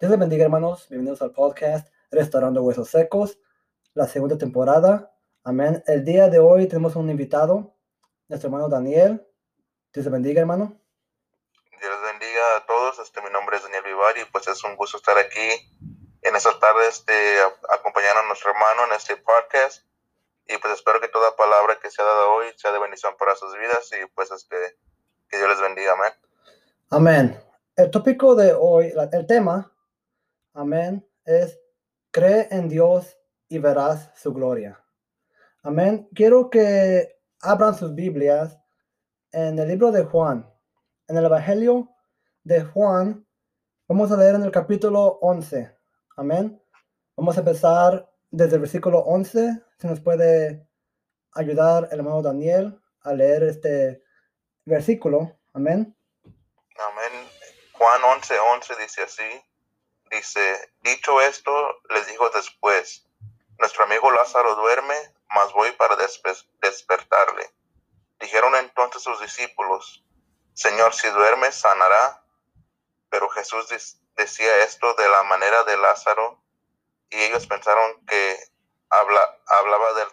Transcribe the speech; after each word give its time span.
Dios 0.00 0.12
les 0.12 0.20
bendiga, 0.20 0.44
hermanos. 0.44 0.88
Bienvenidos 0.88 1.22
al 1.22 1.32
podcast 1.32 1.88
Restaurando 2.12 2.62
Huesos 2.62 2.88
Secos, 2.88 3.40
la 3.94 4.06
segunda 4.06 4.38
temporada. 4.38 5.12
Amén. 5.42 5.82
El 5.88 6.04
día 6.04 6.28
de 6.28 6.38
hoy 6.38 6.68
tenemos 6.68 6.94
un 6.94 7.10
invitado, 7.10 7.74
nuestro 8.28 8.46
hermano 8.46 8.68
Daniel. 8.68 9.26
Dios 9.92 10.04
les 10.04 10.12
bendiga, 10.12 10.40
hermano. 10.40 10.80
Dios 11.80 11.90
les 11.90 12.12
bendiga 12.12 12.58
a 12.58 12.66
todos. 12.66 13.00
Este, 13.00 13.20
mi 13.22 13.30
nombre 13.30 13.56
es 13.56 13.64
Daniel 13.64 13.82
Vivar 13.82 14.16
y 14.18 14.24
pues 14.30 14.46
es 14.46 14.62
un 14.62 14.76
gusto 14.76 14.98
estar 14.98 15.18
aquí 15.18 15.74
en 16.22 16.36
esta 16.36 16.56
tarde 16.60 16.86
este, 16.88 17.12
acompañando 17.68 18.20
a 18.20 18.26
nuestro 18.28 18.52
hermano 18.52 18.84
en 18.86 18.92
este 18.92 19.16
podcast. 19.16 19.84
Y 20.46 20.58
pues 20.58 20.74
espero 20.74 21.00
que 21.00 21.08
toda 21.08 21.34
palabra 21.34 21.76
que 21.82 21.90
se 21.90 22.00
ha 22.00 22.04
dado 22.04 22.34
hoy 22.34 22.46
sea 22.54 22.70
de 22.70 22.78
bendición 22.78 23.16
para 23.18 23.34
sus 23.34 23.52
vidas 23.58 23.90
y 24.00 24.06
pues 24.14 24.30
este, 24.30 24.78
que 25.28 25.38
Dios 25.38 25.48
les 25.48 25.60
bendiga. 25.60 25.94
Amén. 25.94 26.12
Amén. 26.90 27.40
El 27.74 27.90
tópico 27.90 28.36
de 28.36 28.54
hoy, 28.54 28.94
el 29.10 29.26
tema 29.26 29.72
Amén. 30.58 31.08
Es 31.24 31.56
cree 32.10 32.48
en 32.50 32.68
Dios 32.68 33.16
y 33.48 33.58
verás 33.58 34.10
su 34.16 34.32
gloria. 34.32 34.84
Amén. 35.62 36.08
Quiero 36.12 36.50
que 36.50 37.16
abran 37.40 37.76
sus 37.76 37.94
Biblias 37.94 38.58
en 39.30 39.56
el 39.56 39.68
libro 39.68 39.92
de 39.92 40.02
Juan. 40.02 40.52
En 41.06 41.16
el 41.16 41.26
Evangelio 41.26 41.88
de 42.42 42.64
Juan, 42.64 43.24
vamos 43.86 44.10
a 44.10 44.16
leer 44.16 44.34
en 44.34 44.42
el 44.42 44.50
capítulo 44.50 45.20
11. 45.20 45.72
Amén. 46.16 46.60
Vamos 47.14 47.36
a 47.36 47.40
empezar 47.40 48.12
desde 48.28 48.56
el 48.56 48.62
versículo 48.62 48.98
11. 48.98 49.62
Si 49.78 49.86
nos 49.86 50.00
puede 50.00 50.68
ayudar 51.34 51.86
el 51.92 52.00
hermano 52.00 52.20
Daniel 52.20 52.82
a 53.02 53.12
leer 53.12 53.44
este 53.44 54.02
versículo. 54.64 55.38
Amén. 55.52 55.96
Amén. 56.24 57.28
Juan 57.74 58.00
11, 58.16 58.34
11 58.56 58.74
dice 58.82 59.02
así. 59.02 59.47
Dice, 60.10 60.72
dicho 60.80 61.20
esto, 61.20 61.82
les 61.90 62.06
dijo 62.06 62.30
después, 62.30 63.06
nuestro 63.58 63.84
amigo 63.84 64.10
Lázaro 64.10 64.54
duerme, 64.54 64.96
mas 65.28 65.52
voy 65.52 65.72
para 65.72 65.96
despertarle. 65.96 67.50
Dijeron 68.18 68.54
entonces 68.56 69.02
sus 69.02 69.20
discípulos, 69.20 70.04
Señor, 70.54 70.94
si 70.94 71.08
duerme, 71.08 71.52
sanará. 71.52 72.24
Pero 73.10 73.28
Jesús 73.30 73.68
decía 74.16 74.64
esto 74.64 74.94
de 74.94 75.08
la 75.08 75.22
manera 75.24 75.62
de 75.64 75.76
Lázaro, 75.76 76.42
y 77.10 77.22
ellos 77.22 77.46
pensaron 77.46 78.04
que 78.06 78.38
habla 78.90 79.38
hablaba 79.46 79.92
del 79.94 80.08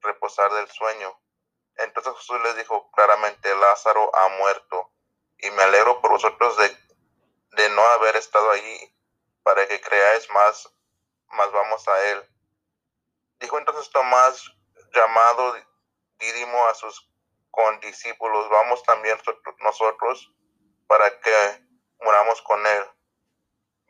reposar 0.00 0.52
del 0.52 0.68
sueño. 0.70 1.18
Entonces 1.76 2.14
Jesús 2.18 2.40
les 2.42 2.56
dijo 2.56 2.90
claramente, 2.92 3.54
Lázaro 3.56 4.14
ha 4.16 4.28
muerto, 4.38 4.90
y 5.38 5.50
me 5.50 5.62
alegro 5.62 6.00
por 6.00 6.10
vosotros 6.12 6.56
de, 6.56 6.76
de 7.52 7.68
no 7.70 7.82
haber 7.82 8.16
estado 8.16 8.50
allí 8.50 8.95
para 9.46 9.64
que 9.68 9.80
creáis 9.80 10.28
más, 10.34 10.68
más 11.28 11.52
vamos 11.52 11.86
a 11.86 12.10
él. 12.10 12.18
Dijo 13.38 13.56
entonces 13.56 13.88
Tomás, 13.92 14.42
llamado 14.92 15.54
Dídimo 16.18 16.66
a 16.66 16.74
sus 16.74 17.08
condiscípulos, 17.52 18.50
vamos 18.50 18.82
también 18.82 19.16
nosotros 19.62 20.34
para 20.88 21.08
que 21.20 21.64
muramos 22.00 22.42
con 22.42 22.58
él. 22.66 22.82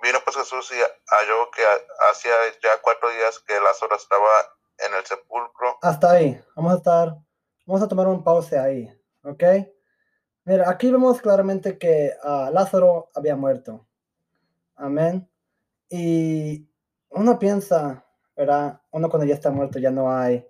Vino 0.03 0.19
pues 0.25 0.37
Jesús 0.37 0.71
y 0.73 0.81
halló 1.07 1.51
que 1.53 1.63
hacía 2.11 2.35
ya 2.63 2.79
cuatro 2.83 3.09
días 3.09 3.39
que 3.39 3.59
Lázaro 3.59 3.97
estaba 3.97 4.29
en 4.77 4.93
el 4.93 5.07
sepulcro. 5.07 5.79
Hasta 5.81 6.11
ahí, 6.11 6.39
vamos 6.55 6.75
a 6.75 6.77
estar, 6.77 7.17
vamos 7.65 7.83
a 7.83 7.89
tomar 7.89 8.09
un 8.09 8.23
pause 8.23 8.59
ahí, 8.59 8.93
¿ok? 9.25 9.43
Mira, 10.45 10.69
aquí 10.69 10.93
vemos 10.93 11.23
claramente 11.23 11.79
que 11.79 12.13
uh, 12.23 12.53
Lázaro 12.53 13.09
había 13.15 13.37
muerto. 13.37 13.87
Amén. 14.75 15.27
Y 15.89 16.69
uno 17.11 17.39
piensa, 17.39 18.07
¿verdad? 18.37 18.81
Uno 18.91 19.09
cuando 19.09 19.27
ya 19.27 19.35
está 19.35 19.51
muerto 19.51 19.79
ya 19.79 19.91
no 19.91 20.13
hay 20.13 20.47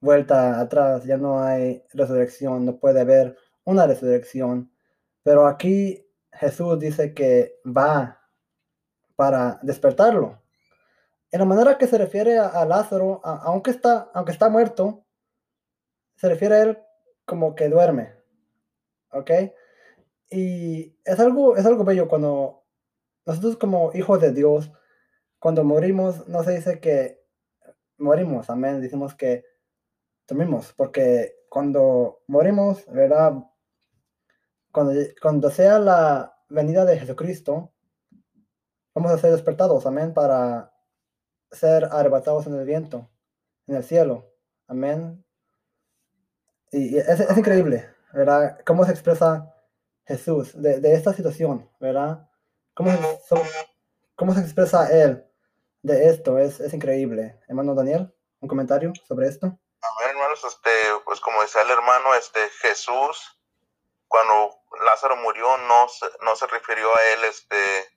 vuelta 0.00 0.60
atrás, 0.60 1.04
ya 1.04 1.16
no 1.16 1.42
hay 1.42 1.84
resurrección, 1.92 2.64
no 2.64 2.78
puede 2.78 3.00
haber 3.00 3.36
una 3.64 3.86
resurrección. 3.86 4.70
Pero 5.22 5.46
aquí 5.46 6.06
Jesús 6.32 6.78
dice 6.78 7.14
que 7.14 7.60
va 7.64 8.20
para 9.16 9.58
despertarlo. 9.62 10.40
En 11.30 11.40
la 11.40 11.44
manera 11.44 11.76
que 11.76 11.86
se 11.86 11.98
refiere 11.98 12.38
a, 12.38 12.64
Lázaro, 12.64 13.20
aunque, 13.24 13.70
está, 13.70 14.10
aunque 14.14 14.32
está 14.32 14.48
muerto, 14.48 15.04
se 16.16 16.28
refiere 16.28 16.54
a 16.54 16.62
él 16.62 16.78
como 17.26 17.54
que 17.54 17.68
duerme. 17.68 18.14
¿Ok? 19.12 19.30
Y 20.30 20.96
es 21.04 21.20
algo, 21.20 21.56
es 21.56 21.66
algo 21.66 21.84
bello 21.84 22.08
cuando 22.08 22.64
nosotros 23.28 23.58
como 23.58 23.90
hijos 23.92 24.22
de 24.22 24.32
Dios, 24.32 24.72
cuando 25.38 25.62
morimos, 25.62 26.26
no 26.28 26.42
se 26.42 26.52
dice 26.52 26.80
que 26.80 27.22
morimos, 27.98 28.48
amén, 28.48 28.80
decimos 28.80 29.14
que 29.14 29.44
dormimos, 30.26 30.72
porque 30.72 31.34
cuando 31.50 32.22
morimos, 32.26 32.86
¿verdad? 32.86 33.34
Cuando, 34.72 35.50
sea 35.50 35.78
la 35.78 36.38
venida 36.48 36.86
de 36.86 36.98
Jesucristo, 36.98 37.70
vamos 38.94 39.12
a 39.12 39.18
ser 39.18 39.32
despertados, 39.32 39.84
amén, 39.84 40.14
para 40.14 40.72
ser 41.50 41.84
arrebatados 41.84 42.46
en 42.46 42.54
el 42.54 42.64
viento, 42.64 43.10
en 43.66 43.76
el 43.76 43.84
cielo, 43.84 44.32
amén. 44.68 45.22
Y, 46.72 46.96
es, 46.96 47.36
increíble, 47.36 47.90
¿verdad? 48.10 48.58
Cómo 48.64 48.86
se 48.86 48.92
expresa 48.92 49.54
Jesús 50.06 50.58
de 50.58 50.94
esta 50.94 51.12
situación, 51.12 51.68
¿verdad? 51.78 52.26
¿Cómo 52.78 54.34
se, 54.34 54.40
expresa 54.40 54.88
él 54.92 55.26
de 55.82 56.10
esto? 56.10 56.38
Es, 56.38 56.60
es 56.60 56.72
increíble. 56.72 57.40
Hermano 57.48 57.74
Daniel, 57.74 58.14
un 58.38 58.48
comentario 58.48 58.92
sobre 59.08 59.26
esto. 59.26 59.46
A 59.48 60.00
ver, 60.00 60.10
hermanos, 60.10 60.44
este, 60.44 60.70
pues 61.04 61.18
como 61.18 61.42
decía 61.42 61.62
el 61.62 61.70
hermano, 61.70 62.14
este, 62.14 62.38
Jesús, 62.60 63.36
cuando 64.06 64.60
Lázaro 64.84 65.16
murió, 65.16 65.58
no 65.58 65.88
no 66.20 66.36
se 66.36 66.46
refirió 66.46 66.96
a 66.96 67.04
él, 67.14 67.24
este, 67.24 67.88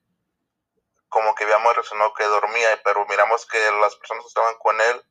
como 1.10 1.36
que 1.36 1.44
habíamos 1.44 1.76
reaccionado 1.76 2.16
que 2.16 2.24
dormía, 2.24 2.82
pero 2.84 3.06
miramos 3.06 3.46
que 3.46 3.60
las 3.80 3.96
personas 3.98 4.24
que 4.24 4.30
estaban 4.30 4.56
con 4.58 4.82
él 4.82 5.06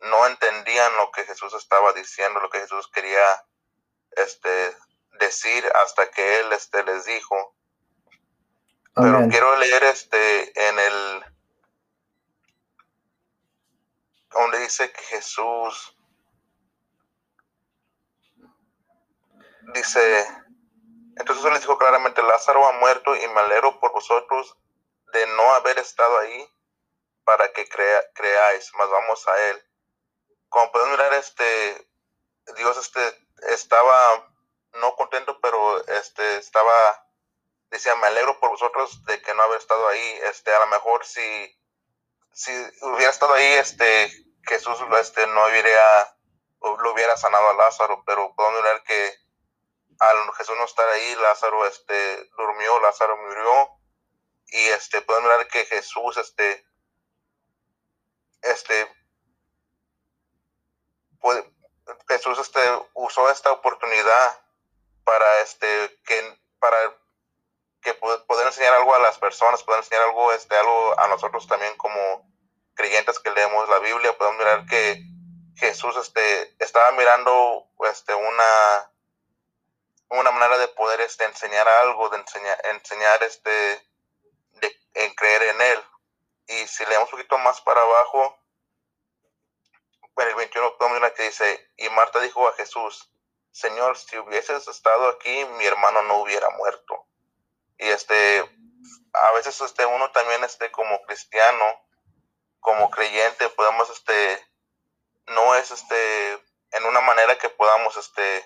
no 0.00 0.26
entendían 0.26 0.96
lo 0.96 1.12
que 1.12 1.22
Jesús 1.22 1.54
estaba 1.54 1.92
diciendo, 1.92 2.40
lo 2.40 2.50
que 2.50 2.58
Jesús 2.58 2.90
quería, 2.92 3.44
este, 4.16 4.76
decir 5.20 5.64
hasta 5.76 6.10
que 6.10 6.40
él, 6.40 6.52
este, 6.52 6.82
les 6.82 7.04
dijo, 7.04 7.55
pero 8.96 9.28
quiero 9.28 9.56
leer 9.56 9.84
este 9.84 10.68
en 10.68 10.78
el 10.78 11.24
donde 14.30 14.58
dice 14.60 14.90
que 14.90 15.02
Jesús 15.02 15.96
dice 19.74 20.26
entonces 21.16 21.44
les 21.50 21.60
dijo 21.60 21.78
claramente 21.78 22.22
Lázaro 22.22 22.66
ha 22.66 22.72
muerto 22.72 23.14
y 23.16 23.28
me 23.28 23.40
alegro 23.40 23.78
por 23.80 23.92
vosotros 23.92 24.56
de 25.12 25.26
no 25.28 25.54
haber 25.54 25.78
estado 25.78 26.18
ahí 26.18 26.52
para 27.24 27.52
que 27.52 27.68
crea, 27.68 28.04
creáis, 28.14 28.72
más 28.74 28.88
vamos 28.88 29.26
a 29.26 29.50
él. 29.50 29.62
Como 30.48 30.70
pueden 30.70 30.90
mirar, 30.90 31.12
este 31.14 31.88
Dios 32.56 32.76
este 32.76 33.00
estaba 33.50 34.30
no 34.74 34.94
contento, 34.94 35.40
pero 35.40 35.84
este 35.86 36.36
estaba 36.36 37.05
decía, 37.76 37.94
me 37.96 38.06
alegro 38.06 38.38
por 38.40 38.50
vosotros 38.50 39.04
de 39.04 39.20
que 39.22 39.34
no 39.34 39.42
haber 39.42 39.58
estado 39.58 39.86
ahí, 39.88 40.20
este, 40.24 40.54
a 40.54 40.60
lo 40.60 40.66
mejor 40.68 41.04
si, 41.04 41.58
si 42.32 42.52
hubiera 42.82 43.10
estado 43.10 43.34
ahí, 43.34 43.52
este, 43.54 44.10
Jesús 44.42 44.78
este, 45.00 45.26
no 45.26 45.46
hubiera, 45.46 46.16
lo 46.60 46.92
hubiera 46.92 47.16
sanado 47.16 47.50
a 47.50 47.54
Lázaro, 47.54 48.02
pero 48.06 48.34
podemos 48.34 48.62
ver 48.62 48.82
que 48.84 49.14
al 49.98 50.32
Jesús 50.34 50.56
no 50.56 50.64
estar 50.64 50.88
ahí, 50.88 51.14
Lázaro, 51.16 51.66
este, 51.66 52.30
durmió, 52.36 52.80
Lázaro 52.80 53.16
murió, 53.16 53.70
y 54.48 54.66
este, 54.68 55.02
podemos 55.02 55.36
ver 55.36 55.48
que 55.48 55.64
Jesús, 55.66 56.16
este, 56.16 56.66
este, 58.42 58.94
puede, 61.20 61.50
Jesús, 62.08 62.38
este, 62.38 62.60
usó 62.94 63.30
esta 63.30 63.52
oportunidad 63.52 64.40
para, 65.04 65.40
este, 65.40 66.00
que, 66.04 66.38
para 66.58 66.96
que 67.86 67.94
poder 67.94 68.48
enseñar 68.48 68.74
algo 68.74 68.94
a 68.96 68.98
las 68.98 69.16
personas, 69.16 69.62
poder 69.62 69.78
enseñar 69.78 70.02
algo, 70.06 70.32
este, 70.32 70.56
algo 70.56 70.98
a 70.98 71.06
nosotros 71.06 71.46
también 71.46 71.76
como 71.76 72.28
creyentes 72.74 73.20
que 73.20 73.30
leemos 73.30 73.68
la 73.68 73.78
Biblia, 73.78 74.18
podemos 74.18 74.38
mirar 74.38 74.66
que 74.66 75.00
Jesús 75.54 75.96
este, 75.96 76.56
estaba 76.58 76.90
mirando 76.92 77.68
este, 77.88 78.12
una, 78.12 78.92
una 80.08 80.30
manera 80.32 80.58
de 80.58 80.66
poder 80.68 81.00
este, 81.00 81.24
enseñar 81.24 81.68
algo, 81.68 82.08
de 82.08 82.18
enseñar, 82.18 82.60
enseñar 82.64 83.22
este, 83.22 83.50
de, 83.50 84.76
en 84.94 85.14
creer 85.14 85.42
en 85.44 85.60
Él. 85.60 85.84
Y 86.48 86.66
si 86.66 86.84
leemos 86.86 87.12
un 87.12 87.18
poquito 87.18 87.38
más 87.38 87.60
para 87.60 87.82
abajo, 87.82 88.36
en 90.16 90.28
el 90.28 90.34
21 90.34 90.76
podemos 90.76 90.98
mirar 90.98 91.14
que 91.14 91.22
dice, 91.22 91.70
y 91.76 91.88
Marta 91.90 92.18
dijo 92.18 92.48
a 92.48 92.52
Jesús, 92.54 93.12
Señor, 93.52 93.96
si 93.96 94.18
hubieses 94.18 94.66
estado 94.66 95.08
aquí, 95.08 95.44
mi 95.56 95.66
hermano 95.66 96.02
no 96.02 96.18
hubiera 96.18 96.50
muerto. 96.50 97.05
Y 97.78 97.88
este, 97.88 98.40
a 99.12 99.32
veces 99.32 99.60
este, 99.60 99.84
uno 99.86 100.10
también 100.12 100.42
este, 100.44 100.70
como 100.70 101.02
cristiano, 101.02 101.64
como 102.60 102.90
creyente, 102.90 103.48
podemos, 103.50 103.88
este, 103.90 104.46
no 105.26 105.54
es 105.54 105.70
este, 105.70 106.32
en 106.72 106.84
una 106.84 107.00
manera 107.00 107.38
que 107.38 107.48
podamos, 107.48 107.96
este, 107.96 108.44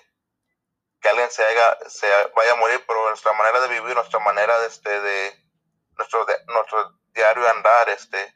que 1.01 1.09
alguien 1.09 1.31
se, 1.31 1.43
haga, 1.43 1.77
se 1.89 2.07
vaya 2.35 2.51
a 2.51 2.55
morir, 2.55 2.83
pero 2.85 3.09
nuestra 3.09 3.33
manera 3.33 3.59
de 3.61 3.67
vivir, 3.69 3.95
nuestra 3.95 4.19
manera 4.19 4.59
de, 4.59 4.67
este, 4.67 5.01
de, 5.01 5.45
nuestro, 5.97 6.25
de, 6.25 6.35
nuestro 6.47 6.99
diario 7.13 7.47
andar, 7.49 7.89
este, 7.89 8.35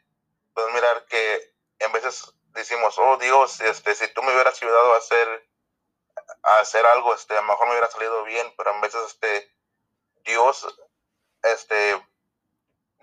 puedes 0.52 0.74
mirar 0.74 1.04
que 1.06 1.54
en 1.78 1.92
veces 1.92 2.34
decimos, 2.48 2.98
oh 2.98 3.16
Dios, 3.18 3.60
este, 3.60 3.94
si 3.94 4.08
tú 4.14 4.22
me 4.22 4.32
hubieras 4.32 4.60
ayudado 4.60 4.94
a 4.94 4.98
hacer, 4.98 5.48
a 6.42 6.58
hacer 6.58 6.84
algo, 6.86 7.14
este, 7.14 7.36
a 7.36 7.42
lo 7.42 7.48
mejor 7.48 7.66
me 7.66 7.72
hubiera 7.72 7.90
salido 7.90 8.24
bien, 8.24 8.52
pero 8.56 8.74
en 8.74 8.80
veces, 8.80 9.00
este, 9.06 9.54
Dios, 10.24 10.66
este, 11.52 11.74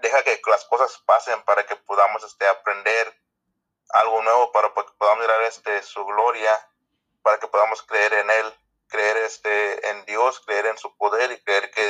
deja 0.02 0.24
que 0.24 0.40
las 0.50 0.66
cosas 0.66 1.02
pasen 1.06 1.42
para 1.44 1.66
que 1.66 1.76
podamos, 1.76 2.24
este, 2.24 2.48
aprender 2.48 3.14
algo 3.90 4.22
nuevo, 4.24 4.52
para 4.52 4.70
que 4.70 4.94
podamos 4.98 5.22
mirar, 5.22 5.42
este, 5.44 5.82
su 5.84 6.04
gloria, 6.06 6.52
para 7.22 7.40
que 7.40 7.48
podamos 7.48 7.82
creer 7.84 8.14
en 8.14 8.30
Él, 8.30 8.46
creer, 8.88 9.18
este, 9.18 9.90
en 9.90 10.06
Dios, 10.06 10.42
creer 10.46 10.68
en 10.68 10.78
su 10.78 10.96
poder 10.98 11.32
y 11.32 11.40
creer 11.42 11.72
que 11.72 11.82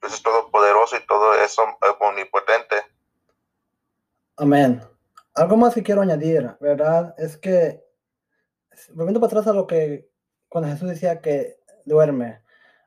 Dios 0.00 0.14
es 0.14 0.22
todopoderoso 0.22 0.96
y 0.96 1.06
todo 1.06 1.34
eso 1.34 1.62
omnipotente. 2.00 2.76
Amén. 4.36 4.82
Algo 5.34 5.56
más 5.56 5.74
que 5.74 5.82
quiero 5.82 6.02
añadir, 6.02 6.56
¿verdad? 6.60 7.14
Es 7.18 7.36
que, 7.36 7.84
volviendo 8.90 9.20
para 9.20 9.28
atrás 9.28 9.46
a 9.46 9.52
lo 9.52 9.66
que 9.66 10.10
cuando 10.48 10.70
Jesús 10.70 10.88
decía 10.88 11.20
que 11.20 11.60
duerme, 11.84 12.42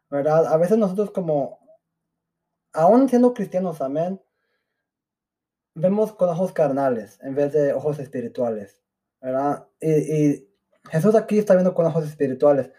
¿verdad? 0.10 0.48
A 0.48 0.58
veces 0.58 0.78
nosotros 0.78 1.12
como, 1.12 1.60
aún 2.74 3.08
siendo 3.08 3.34
cristianos, 3.34 3.82
amén, 3.82 4.22
vemos 5.76 6.14
con 6.14 6.30
ojos 6.30 6.52
carnales 6.52 7.20
en 7.22 7.36
vez 7.36 7.54
de 7.54 7.74
ojos 7.74 8.00
espirituales, 8.00 8.80
¿verdad? 9.22 9.68
Y, 9.80 10.50
Jesús 10.90 11.16
aquí 11.16 11.38
está 11.38 11.54
viendo 11.54 11.74
con 11.74 11.86
ojos 11.86 12.06
espirituales. 12.06 12.72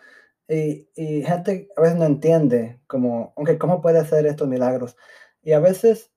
Y, 0.46 0.90
y, 0.94 1.22
gente 1.22 1.70
a 1.74 1.80
veces 1.80 1.96
no 1.96 2.04
entiende 2.04 2.82
como, 2.86 3.32
aunque 3.36 3.56
¿cómo 3.56 3.80
puede 3.80 3.98
hacer 3.98 4.26
estos 4.26 4.46
milagros? 4.46 4.94
Y 5.42 5.52
a 5.52 5.58
veces, 5.58 6.12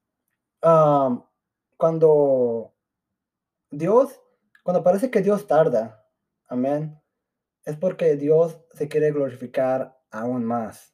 cuando 1.78 2.74
Dios, 3.72 4.22
cuando 4.64 4.84
parece 4.84 5.10
que 5.12 5.22
Dios 5.22 5.48
tarda, 5.48 6.06
amén, 6.48 7.02
es 7.64 7.78
porque 7.78 8.16
Dios 8.18 8.60
se 8.74 8.88
quiere 8.88 9.12
glorificar 9.12 9.98
aún 10.12 10.44
más. 10.44 10.94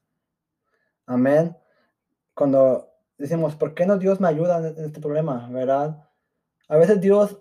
Amén. 1.05 1.57
Cuando 2.33 2.89
decimos, 3.17 3.55
¿por 3.55 3.73
qué 3.73 3.85
no 3.85 3.97
Dios 3.97 4.19
me 4.19 4.27
ayuda 4.27 4.67
en 4.67 4.85
este 4.85 4.99
problema? 4.99 5.47
¿Verdad? 5.49 6.09
A 6.67 6.77
veces 6.77 6.99
Dios 6.99 7.39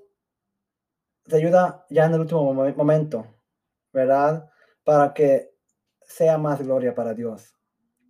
te 1.24 1.36
ayuda 1.36 1.86
ya 1.90 2.06
en 2.06 2.14
el 2.14 2.20
último 2.20 2.52
momento, 2.52 3.26
¿verdad? 3.92 4.50
Para 4.84 5.14
que 5.14 5.54
sea 6.02 6.36
más 6.38 6.60
gloria 6.60 6.94
para 6.94 7.14
Dios, 7.14 7.54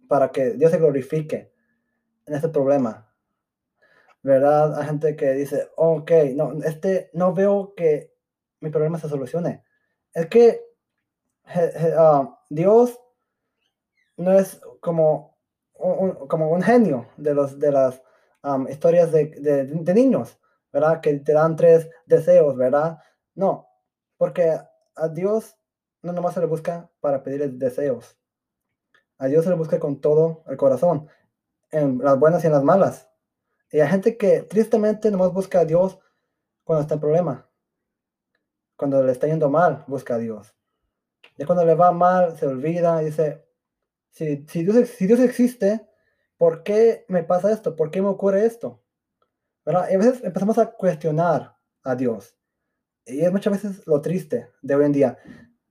para 0.09 0.31
que 0.31 0.53
Dios 0.53 0.71
se 0.71 0.79
glorifique 0.79 1.53
en 2.27 2.35
este 2.35 2.49
problema. 2.49 3.13
¿verdad? 4.23 4.79
Hay 4.79 4.87
gente 4.87 5.17
que 5.17 5.33
dice, 5.33 5.71
ok, 5.77 6.11
no, 6.35 6.53
este, 6.65 7.11
no 7.13 7.35
veo 7.35 7.75
que 7.75 8.15
mi 8.61 8.71
problema 8.71 8.99
se 8.99 9.09
solucione. 9.09 9.65
Es 10.15 10.27
que 10.27 10.61
ah, 11.99 12.39
Dios 12.49 12.99
no 14.17 14.33
es 14.33 14.61
como 14.81 15.32
como 15.75 16.51
un 16.51 16.63
genio 16.63 17.09
de, 17.17 17.35
los, 17.35 17.59
de 17.59 17.73
las 17.73 18.03
historias 18.69 19.13
de, 19.13 19.27
de, 19.27 19.95
niños, 19.95 20.39
¿verdad? 20.73 21.01
Que 21.01 21.19
te 21.19 21.33
dan 21.33 21.57
tres 21.57 21.89
deseos, 22.07 22.57
¿verdad? 22.57 22.99
No, 23.35 23.69
porque 24.17 24.59
a 24.95 25.09
Dios 25.09 25.57
no 26.03 26.13
nomás 26.13 26.35
se 26.35 26.41
le 26.41 26.47
busca 26.47 26.91
para 27.01 27.23
pedirle 27.23 27.49
deseos. 27.49 28.17
A 29.19 29.27
Dios 29.27 29.45
se 29.45 29.51
le 29.51 29.57
busca 29.57 29.79
con 29.79 30.01
todo 30.01 30.45
el 30.49 30.57
corazón, 30.57 31.09
en 31.71 31.99
las 31.99 32.19
buenas 32.19 32.43
y 32.43 32.49
en 32.49 32.53
las 32.53 32.65
malas. 32.65 33.09
Y 33.71 33.81
hay 33.81 33.89
gente 33.89 34.17
que 34.17 34.43
tristemente 34.43 35.11
nomás 35.11 35.33
busca 35.33 35.61
a 35.61 35.65
Dios 35.65 35.99
cuando 36.65 36.83
está 36.83 36.95
en 36.95 37.01
problema. 37.01 37.49
Cuando 38.77 39.03
le 39.03 39.13
está 39.13 39.27
yendo 39.27 39.49
mal, 39.49 39.85
busca 39.87 40.17
a 40.17 40.19
Dios. 40.19 40.55
Y 41.39 41.45
cuando 41.45 41.65
le 41.65 41.75
va 41.75 41.93
mal, 41.93 42.37
se 42.37 42.47
olvida 42.47 43.01
y 43.03 43.07
dice, 43.07 43.47
si, 44.13 44.37
Dios, 44.65 45.21
existe, 45.21 45.87
¿por 46.37 46.63
qué 46.63 47.05
me 47.09 47.25
pasa 47.25 47.53
esto? 47.53 47.75
¿Por 47.77 47.91
qué 47.91 48.01
me 48.01 48.09
ocurre 48.09 48.47
esto? 48.47 48.83
¿Verdad? 49.65 49.89
Y 49.91 49.95
a 49.95 49.99
veces 49.99 50.25
empezamos 50.25 50.59
a 50.59 50.67
cuestionar 50.73 51.57
a 51.83 51.95
Dios. 51.95 52.37
Y 53.05 53.21
es 53.25 53.33
muchas 53.33 53.53
veces 53.53 53.87
lo 53.87 54.01
triste 54.01 54.49
de 54.63 54.75
hoy 54.75 54.85
en 54.85 54.93
día. 54.93 55.19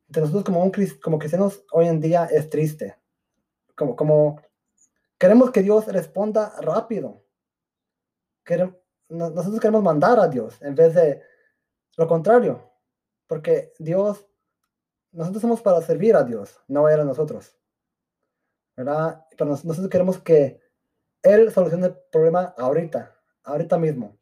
De 0.08 0.22
nosotros 0.22 0.44
como, 0.44 0.64
un, 0.64 0.72
como 1.02 1.20
cristianos 1.20 1.64
hoy 1.72 1.88
en 1.88 2.02
día 2.02 2.26
es 2.26 2.50
triste. 2.50 2.98
Como, 3.76 4.42
queremos 5.18 5.52
que 5.52 5.62
Dios 5.62 5.88
responda 5.88 6.54
rápido 6.60 7.24
nosotros 9.10 9.60
queremos 9.60 9.84
mandar 9.84 10.20
a 10.20 10.28
Dios 10.28 10.62
en 10.62 10.76
vez 10.76 10.94
de 10.94 11.22
lo 11.98 12.08
contrario, 12.08 12.72
porque 13.28 13.74
Dios, 13.78 14.28
nosotros 15.12 15.42
somos 15.42 15.62
para 15.62 15.82
servir 15.82 16.16
a 16.16 16.24
Dios, 16.24 16.60
no 16.68 16.90
era 16.90 17.04
nosotros. 17.04 17.58
¿Verdad? 18.76 19.26
Pero 19.38 19.52
nosotros 19.52 19.90
queremos 19.90 20.20
que 20.20 20.62
Él 21.24 21.52
solucione 21.52 21.88
el 21.88 21.98
problema 22.12 22.54
ahorita, 22.58 23.16
ahorita 23.44 23.78
mismo. 23.78 24.18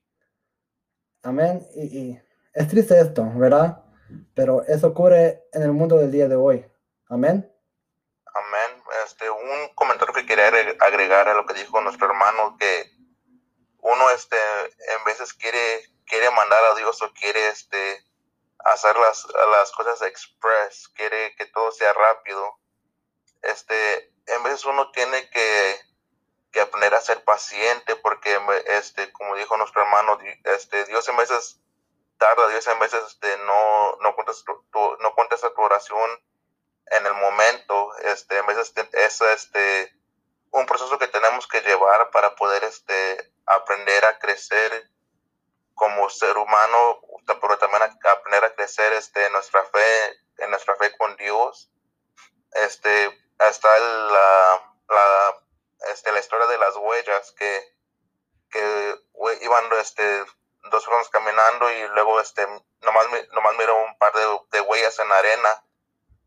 Amén. 1.23 1.65
Y, 1.75 2.19
es 2.53 2.67
triste 2.67 2.99
esto, 2.99 3.31
¿verdad? 3.35 3.83
Pero 4.33 4.63
eso 4.63 4.87
ocurre 4.87 5.47
en 5.53 5.61
el 5.61 5.71
mundo 5.71 5.97
del 5.97 6.11
día 6.11 6.27
de 6.27 6.35
hoy. 6.35 6.65
Amén. 7.07 7.49
Amén. 8.25 8.83
Este, 9.05 9.29
un 9.29 9.73
comentario 9.75 10.13
que 10.13 10.25
quería 10.25 10.47
agregar 10.79 11.27
a 11.27 11.35
lo 11.35 11.45
que 11.45 11.53
dijo 11.53 11.79
nuestro 11.81 12.07
hermano, 12.07 12.57
que 12.59 12.91
uno 13.81 14.09
este 14.09 14.35
en 14.35 15.03
veces 15.05 15.33
quiere 15.33 15.83
quiere 16.09 16.29
mandar 16.31 16.63
a 16.65 16.75
Dios 16.75 17.01
o 17.01 17.13
quiere 17.13 17.49
este 17.49 18.03
hacer 18.65 18.95
las, 18.97 19.25
las 19.51 19.71
cosas 19.71 20.01
express, 20.01 20.89
quiere 20.89 21.35
que 21.37 21.45
todo 21.45 21.71
sea 21.71 21.93
rápido. 21.93 22.59
Este, 23.41 24.13
en 24.35 24.43
veces 24.43 24.65
uno 24.65 24.91
tiene 24.91 25.29
que, 25.29 25.79
que 26.51 26.61
aprender 26.61 26.93
a 26.93 27.01
ser 27.01 27.23
paciente 27.23 27.95
porque 27.97 28.39
este 28.67 29.11
como 29.11 29.35
dijo 29.35 29.57
nuestro 29.57 29.81
hermano, 29.81 30.17
este 30.45 30.85
Dios 30.85 31.07
en 31.09 31.17
veces 31.17 31.59
tarda, 32.17 32.47
Dios 32.49 32.67
en 32.67 32.79
veces 32.79 33.03
este 33.07 33.37
no 33.39 33.95
no 34.01 34.15
contesta 34.15 34.53
tu, 34.71 34.97
no 34.97 35.15
contesta 35.15 35.53
tu 35.53 35.61
oración 35.61 36.09
en 36.91 37.05
el 37.05 37.13
momento, 37.13 37.95
este 37.97 38.37
en 38.37 38.45
veces 38.47 38.73
es 38.93 39.21
este 39.21 39.93
un 40.51 40.65
proceso 40.65 40.97
que 40.97 41.07
tenemos 41.07 41.47
que 41.47 41.61
llevar 41.61 42.09
para 42.11 42.35
poder 42.35 42.63
este 42.63 43.31
aprender 43.45 44.05
a 44.05 44.17
crecer 44.19 44.89
como 45.79 46.09
ser 46.09 46.37
humano, 46.37 46.99
pero 47.25 47.57
también 47.57 47.83
aprender 47.83 48.43
a 48.43 48.53
crecer 48.53 48.91
este, 48.93 49.25
en 49.25 49.31
nuestra 49.31 49.63
fe, 49.63 50.19
en 50.39 50.49
nuestra 50.49 50.75
fe 50.75 50.95
con 50.97 51.15
Dios. 51.15 51.71
Este, 52.51 53.17
está 53.39 53.79
la, 53.79 54.75
la, 54.89 55.43
este, 55.91 56.11
la 56.11 56.19
historia 56.19 56.47
de 56.47 56.57
las 56.57 56.75
huellas 56.75 57.31
que, 57.33 57.75
que 58.49 58.95
iban 59.41 59.65
este, 59.79 60.25
dos 60.63 60.83
personas 60.83 61.09
caminando 61.09 61.71
y 61.71 61.87
luego 61.89 62.19
este, 62.19 62.45
nomás, 62.81 63.07
nomás 63.33 63.57
miró 63.57 63.77
un 63.83 63.97
par 63.97 64.13
de, 64.13 64.61
huellas 64.61 64.99
en 64.99 65.11
arena 65.11 65.63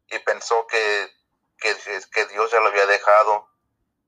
y 0.08 0.18
pensó 0.20 0.66
que, 0.66 1.10
que, 1.58 1.76
que 2.12 2.26
Dios 2.26 2.50
ya 2.50 2.60
lo 2.60 2.68
había 2.68 2.86
dejado, 2.86 3.48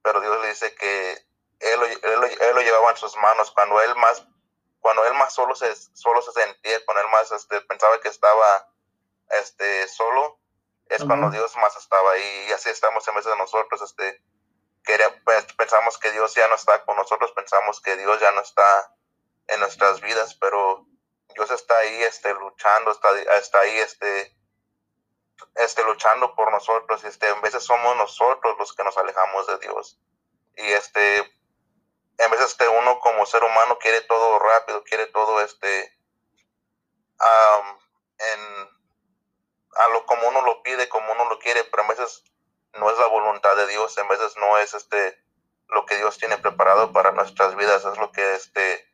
pero 0.02 0.20
Dios 0.20 0.40
le 0.40 0.49
dice 0.49 0.75
que 0.75 1.12
él, 1.61 1.82
él, 2.02 2.54
lo 2.54 2.61
llevaba 2.61 2.90
en 2.90 2.96
sus 2.96 3.16
manos. 3.16 3.50
Cuando 3.52 3.80
él 3.80 3.94
más 3.96 4.25
cuando 4.80 5.06
él 5.06 5.14
más 5.14 5.32
solo 5.32 5.54
se 5.54 5.75
solo 5.94 6.20
se 6.20 6.32
sentía 6.32 6.84
cuando 6.84 7.02
él 7.02 7.08
más 7.08 7.32
este, 7.32 7.58
pensaba 7.62 7.99
que 8.00 8.08
estaba 8.08 8.68
este 9.30 9.88
solo 9.88 10.38
es 10.88 11.04
cuando 11.04 11.30
Dios 11.30 11.56
más 11.56 11.76
estaba 11.76 12.12
ahí 12.12 12.46
y 12.48 12.52
así 12.52 12.68
estamos 12.70 13.06
en 13.08 13.14
vez 13.14 13.24
de 13.24 13.36
nosotros 13.36 13.82
este 13.82 14.22
pues, 15.24 15.44
pensamos 15.56 15.98
que 15.98 16.12
Dios 16.12 16.34
ya 16.34 16.46
no 16.48 16.54
está 16.54 16.84
con 16.84 16.96
nosotros 16.96 17.32
pensamos 17.32 17.80
que 17.80 17.96
Dios 17.96 18.20
ya 18.20 18.32
no 18.32 18.40
está 18.40 18.94
en 19.48 19.60
nuestras 19.60 20.00
vidas 20.00 20.34
pero 20.34 20.86
Dios 21.34 21.50
está 21.50 21.76
ahí 21.78 22.02
este 22.02 22.32
luchando 22.34 22.90
está, 22.90 23.10
está 23.38 23.60
ahí 23.60 23.78
este 23.78 24.36
este 25.56 25.84
luchando 25.84 26.34
por 26.34 26.50
nosotros 26.50 27.02
este 27.04 27.28
en 27.28 27.40
veces 27.40 27.64
somos 27.64 27.96
nosotros 27.96 28.56
los 28.58 28.74
que 28.74 28.84
nos 28.84 28.96
alejamos 28.96 29.46
de 29.46 29.58
Dios. 29.58 29.98
Y 30.56 30.72
este 30.72 31.18
en 32.18 32.30
vez 32.30 32.40
este 32.40 32.68
uno 32.68 33.00
como 33.00 33.26
ser 33.26 33.42
humano 33.42 33.78
quiere 33.78 34.00
todo 34.02 34.38
rápido, 34.38 34.84
quiere 34.84 35.06
todo 35.06 35.40
este 35.40 35.92
en 38.18 38.73
a 39.76 39.88
lo 39.88 40.06
como 40.06 40.28
uno 40.28 40.42
lo 40.42 40.62
pide, 40.62 40.88
como 40.88 41.12
uno 41.12 41.28
lo 41.28 41.38
quiere, 41.38 41.64
pero 41.64 41.82
a 41.82 41.88
veces 41.88 42.24
no 42.74 42.90
es 42.90 42.98
la 42.98 43.06
voluntad 43.06 43.56
de 43.56 43.66
Dios, 43.68 43.96
en 43.98 44.08
veces 44.08 44.36
no 44.36 44.58
es 44.58 44.74
este 44.74 45.18
lo 45.68 45.86
que 45.86 45.96
Dios 45.96 46.18
tiene 46.18 46.38
preparado 46.38 46.92
para 46.92 47.12
nuestras 47.12 47.56
vidas, 47.56 47.84
es 47.84 47.98
lo 47.98 48.12
que 48.12 48.34
este, 48.34 48.86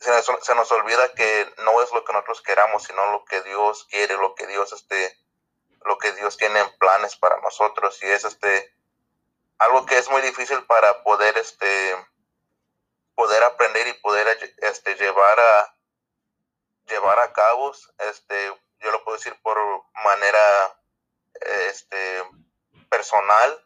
se 0.00 0.10
nos, 0.10 0.26
se 0.42 0.54
nos 0.54 0.70
olvida 0.72 1.12
que 1.14 1.52
no 1.64 1.82
es 1.82 1.92
lo 1.92 2.04
que 2.04 2.12
nosotros 2.12 2.42
queramos, 2.42 2.84
sino 2.84 3.12
lo 3.12 3.24
que 3.24 3.40
Dios 3.42 3.86
quiere, 3.90 4.16
lo 4.16 4.34
que 4.34 4.46
Dios 4.46 4.72
este, 4.72 5.16
lo 5.84 5.98
que 5.98 6.12
Dios 6.12 6.36
tiene 6.36 6.60
en 6.60 6.78
planes 6.78 7.16
para 7.16 7.40
nosotros 7.40 8.02
y 8.02 8.06
es 8.06 8.24
este 8.24 8.74
algo 9.58 9.84
que 9.86 9.98
es 9.98 10.10
muy 10.10 10.22
difícil 10.22 10.64
para 10.64 11.02
poder 11.02 11.36
este 11.38 11.94
poder 13.14 13.42
aprender 13.44 13.86
y 13.88 13.92
poder 13.94 14.26
este 14.58 14.94
llevar 14.96 15.38
a 15.38 15.76
llevar 16.86 17.18
a 17.20 17.32
cabo 17.32 17.72
este 17.98 18.52
yo 18.80 18.92
lo 18.92 19.04
puedo 19.04 19.16
decir 19.16 19.36
por 19.42 19.58
manera 20.04 20.78
este 21.40 22.22
personal 22.88 23.64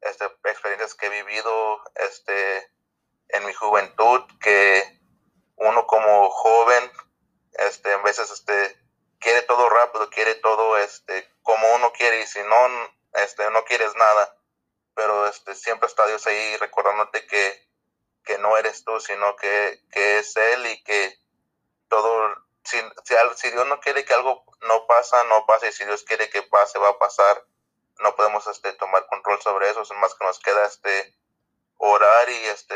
este 0.00 0.24
experiencias 0.44 0.94
que 0.94 1.06
he 1.06 1.10
vivido 1.22 1.82
este 1.94 2.72
en 3.28 3.44
mi 3.46 3.52
juventud 3.54 4.22
que 4.40 5.00
uno 5.56 5.86
como 5.86 6.30
joven 6.30 6.90
este 7.52 7.92
en 7.92 8.02
veces 8.02 8.30
este 8.30 8.80
quiere 9.20 9.42
todo 9.42 9.68
rápido, 9.68 10.10
quiere 10.10 10.34
todo 10.36 10.76
este 10.78 11.30
como 11.42 11.74
uno 11.74 11.92
quiere 11.92 12.22
y 12.22 12.26
si 12.26 12.40
no 12.42 12.90
este 13.12 13.48
no 13.50 13.64
quieres 13.64 13.94
nada, 13.96 14.36
pero 14.94 15.26
este 15.26 15.54
siempre 15.54 15.86
está 15.86 16.06
Dios 16.06 16.26
ahí 16.26 16.56
recordándote 16.56 17.26
que, 17.26 17.68
que 18.24 18.38
no 18.38 18.56
eres 18.56 18.84
tú, 18.84 18.98
sino 19.00 19.36
que, 19.36 19.82
que 19.90 20.18
es 20.18 20.36
él 20.36 20.66
y 20.66 20.82
que 20.82 21.18
todo 21.88 22.34
si, 22.64 22.78
si, 23.36 23.50
Dios 23.50 23.66
no 23.68 23.80
quiere 23.80 24.04
que 24.04 24.14
algo 24.14 24.44
no 24.66 24.86
pasa, 24.86 25.16
no 25.28 25.44
pasa 25.46 25.68
y 25.68 25.72
si 25.72 25.84
Dios 25.84 26.04
quiere 26.04 26.28
que 26.30 26.42
pase, 26.42 26.78
va 26.78 26.90
a 26.90 26.98
pasar. 26.98 27.44
No 28.02 28.14
podemos 28.16 28.46
este 28.46 28.72
tomar 28.74 29.06
control 29.06 29.40
sobre 29.42 29.68
eso, 29.70 29.82
es 29.82 29.90
más 30.00 30.14
que 30.14 30.24
nos 30.24 30.38
queda 30.40 30.66
este 30.66 31.14
orar 31.76 32.28
y 32.28 32.46
este 32.46 32.74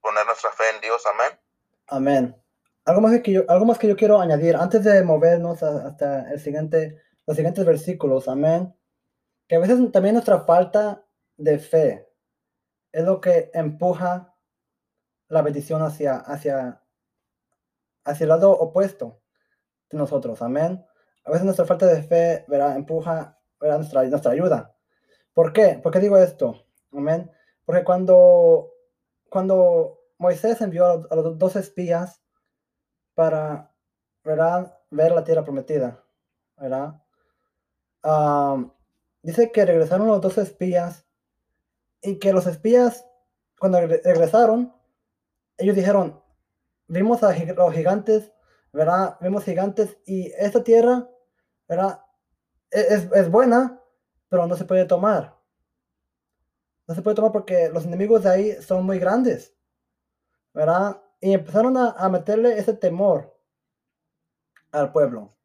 poner 0.00 0.24
nuestra 0.26 0.52
fe 0.52 0.64
en 0.74 0.80
Dios, 0.80 1.04
amén. 1.06 1.40
Amén 1.88 2.42
algo 2.84 3.00
más 3.00 3.20
que 3.20 3.32
yo, 3.32 3.42
algo 3.48 3.64
más 3.64 3.78
que 3.78 3.88
yo 3.88 3.96
quiero 3.96 4.20
añadir 4.20 4.56
antes 4.56 4.84
de 4.84 5.02
movernos 5.02 5.62
hasta 5.62 6.32
el 6.32 6.40
siguiente, 6.40 7.00
los 7.26 7.36
siguientes 7.36 7.64
versículos, 7.64 8.28
amén. 8.28 8.74
Que 9.48 9.56
a 9.56 9.58
veces 9.60 9.92
también 9.92 10.14
nuestra 10.14 10.40
falta 10.40 11.04
de 11.36 11.58
fe 11.58 12.08
es 12.92 13.04
lo 13.04 13.20
que 13.20 13.50
empuja 13.54 14.34
la 15.28 15.42
bendición 15.42 15.82
hacia, 15.82 16.16
hacia, 16.16 16.82
hacia 18.04 18.24
el 18.24 18.28
lado 18.28 18.50
opuesto 18.50 19.21
de 19.92 19.98
nosotros, 19.98 20.42
amén. 20.42 20.84
A 21.24 21.30
veces 21.30 21.44
nuestra 21.44 21.66
falta 21.66 21.86
de 21.86 22.02
fe, 22.02 22.44
¿verdad? 22.48 22.76
empuja 22.76 23.38
Nuestra, 23.60 24.02
nuestra 24.04 24.32
ayuda. 24.32 24.74
¿Por 25.32 25.52
qué? 25.52 25.78
¿Por 25.80 25.92
qué 25.92 26.00
digo 26.00 26.18
esto? 26.18 26.66
Amén. 26.92 27.30
Porque 27.64 27.84
cuando, 27.84 28.72
cuando 29.28 30.00
Moisés 30.18 30.60
envió 30.60 31.06
a 31.08 31.14
los 31.14 31.38
dos 31.38 31.56
espías 31.56 32.20
para 33.14 33.72
¿verdad? 34.24 34.78
ver 34.90 35.12
la 35.12 35.24
tierra 35.24 35.44
prometida. 35.44 36.02
¿verdad? 36.56 36.94
dice 39.22 39.52
que 39.52 39.64
regresaron 39.64 40.08
los 40.08 40.20
dos 40.20 40.38
espías 40.38 41.06
y 42.02 42.18
que 42.18 42.32
los 42.32 42.46
espías, 42.46 43.06
cuando 43.58 43.80
regresaron, 43.80 44.74
ellos 45.56 45.76
dijeron, 45.76 46.20
vimos 46.88 47.22
a 47.22 47.32
los 47.32 47.74
gigantes, 47.74 48.32
¿verdad? 48.72 49.16
Vimos 49.20 49.44
gigantes 49.44 49.98
y 50.06 50.32
esta 50.32 50.64
tierra, 50.64 51.08
¿verdad? 51.68 52.04
E-, 52.70 52.94
es, 52.94 53.12
es 53.12 53.30
buena, 53.30 53.80
pero 54.28 54.46
no 54.46 54.56
se 54.56 54.64
puede 54.64 54.86
tomar. 54.86 55.38
No 56.86 56.94
se 56.94 57.02
puede 57.02 57.16
tomar 57.16 57.32
porque 57.32 57.68
los 57.68 57.84
enemigos 57.84 58.24
de 58.24 58.30
ahí 58.30 58.62
son 58.62 58.84
muy 58.84 58.98
grandes, 58.98 59.54
¿verdad? 60.52 61.02
Y 61.20 61.32
empezaron 61.32 61.76
a, 61.76 62.08
meterle 62.08 62.58
ese 62.58 62.74
temor 62.74 63.38
al 64.72 64.90
pueblo. 64.90 65.36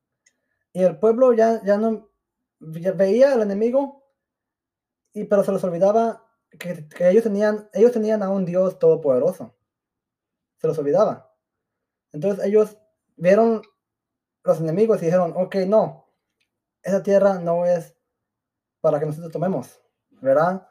Y 0.74 0.84
el 0.84 0.98
pueblo 0.98 1.34
ya, 1.34 1.62
ya 1.63 1.77
no 1.77 2.10
veía 2.60 3.34
al 3.34 3.41
enemigo, 3.43 4.03
y, 5.13 5.25
pero 5.25 5.43
se 5.43 5.51
les 5.51 5.63
olvidaba 5.63 6.25
que, 6.57 6.88
ellos, 7.00 7.24
tenían, 7.24 7.69
ellos 7.74 7.91
tenían 7.91 8.24
a 8.24 8.29
un 8.29 8.46
Dios 8.46 8.79
todopoderoso. 8.79 9.55
Se 10.57 10.67
los 10.67 10.77
olvidaba. 10.79 11.36
Entonces 12.12 12.43
ellos 12.46 12.77
vieron 13.18 13.62
los 14.44 14.60
enemigos 14.60 15.02
y 15.02 15.06
dijeron, 15.06 15.34
ok, 15.36 15.56
no, 15.68 16.08
esa 16.82 17.04
tierra 17.04 17.40
no 17.40 17.66
es 17.66 17.96
para 18.80 19.00
que 19.00 19.06
nosotros 19.06 19.32
tomemos, 19.32 19.82
¿verdad? 20.22 20.68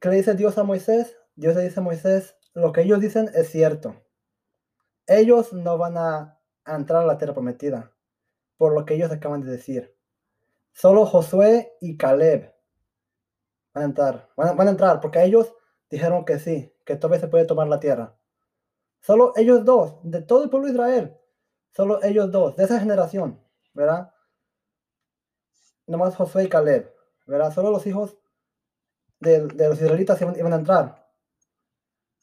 ¿Qué 0.00 0.10
le 0.10 0.16
dice 0.16 0.34
Dios 0.34 0.58
a 0.58 0.64
Moisés? 0.64 1.16
Dios 1.34 1.56
le 1.56 1.62
dice 1.62 1.80
a 1.80 1.82
Moisés, 1.82 2.36
lo 2.52 2.72
que 2.72 2.82
ellos 2.82 3.00
dicen 3.00 3.30
es 3.34 3.48
cierto. 3.48 3.96
Ellos 5.06 5.52
no 5.52 5.78
van 5.78 5.96
a, 5.96 6.40
entrar 6.66 7.02
a 7.02 7.06
la 7.06 7.18
tierra 7.18 7.34
prometida, 7.34 7.92
por 8.56 8.74
lo 8.74 8.84
que 8.84 8.94
ellos 8.94 9.10
acaban 9.10 9.40
de 9.40 9.50
decir. 9.50 9.96
Solo 10.72 11.06
Josué 11.06 11.76
y 11.80 11.96
Caleb 11.96 12.54
van 13.72 13.82
a 13.82 13.86
entrar. 13.86 14.30
Van 14.36 14.68
a, 14.68 14.70
entrar 14.70 15.00
porque 15.00 15.22
ellos 15.22 15.54
dijeron 15.90 16.24
que 16.24 16.38
sí, 16.38 16.74
que 16.84 16.96
todavía 16.96 17.20
se 17.20 17.28
puede 17.28 17.44
tomar 17.44 17.68
la 17.68 17.80
tierra. 17.80 18.16
Solo 19.04 19.32
ellos 19.36 19.64
dos, 19.64 19.98
de 20.02 20.22
todo 20.22 20.44
el 20.44 20.50
pueblo 20.50 20.66
de 20.66 20.74
Israel, 20.74 21.16
solo 21.72 22.02
ellos 22.02 22.30
dos, 22.30 22.56
de 22.56 22.64
esa 22.64 22.80
generación, 22.80 23.40
¿verdad? 23.74 24.12
Nomás 25.86 26.16
Josué 26.16 26.44
y 26.44 26.48
Caleb, 26.48 26.92
¿verdad? 27.26 27.52
Solo 27.52 27.70
los 27.70 27.86
hijos 27.86 28.16
de, 29.20 29.40
los 29.42 29.80
israelitas 29.80 30.20
iban 30.20 30.52
a 30.52 30.56
entrar 30.56 31.04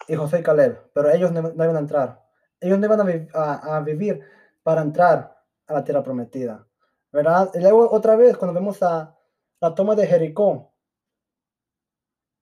y 0.08 0.16
José 0.16 0.40
y 0.40 0.44
Caleb, 0.44 0.92
pero 0.94 1.10
ellos 1.10 1.32
no, 1.32 1.52
iban 1.52 1.76
a 1.76 1.80
entrar. 1.80 2.28
Ellos 2.60 2.80
no 2.80 2.86
iban 2.86 3.30
a, 3.34 3.80
vivir 3.82 4.22
para 4.64 4.82
entrar 4.82 5.42
a 5.68 5.74
la 5.74 5.84
tierra 5.84 6.04
prometida. 6.04 6.68
¿Verdad? 7.12 7.52
Y 7.54 7.60
luego 7.60 7.90
otra 7.92 8.16
vez, 8.16 8.38
cuando 8.38 8.54
vemos 8.54 8.82
a 8.84 9.18
la 9.60 9.76
toma 9.76 9.96
de 9.96 10.08
Jericó, 10.08 10.74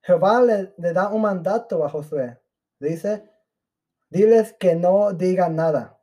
Jehová 0.02 0.42
le, 0.42 0.74
da 0.92 1.08
un 1.08 1.22
mandato 1.22 1.84
a 1.84 1.88
Josué. 1.88 2.40
Dice, 2.78 3.29
diles 4.10 4.52
que 4.58 4.74
no 4.74 5.12
digan 5.12 5.56
nada. 5.56 5.98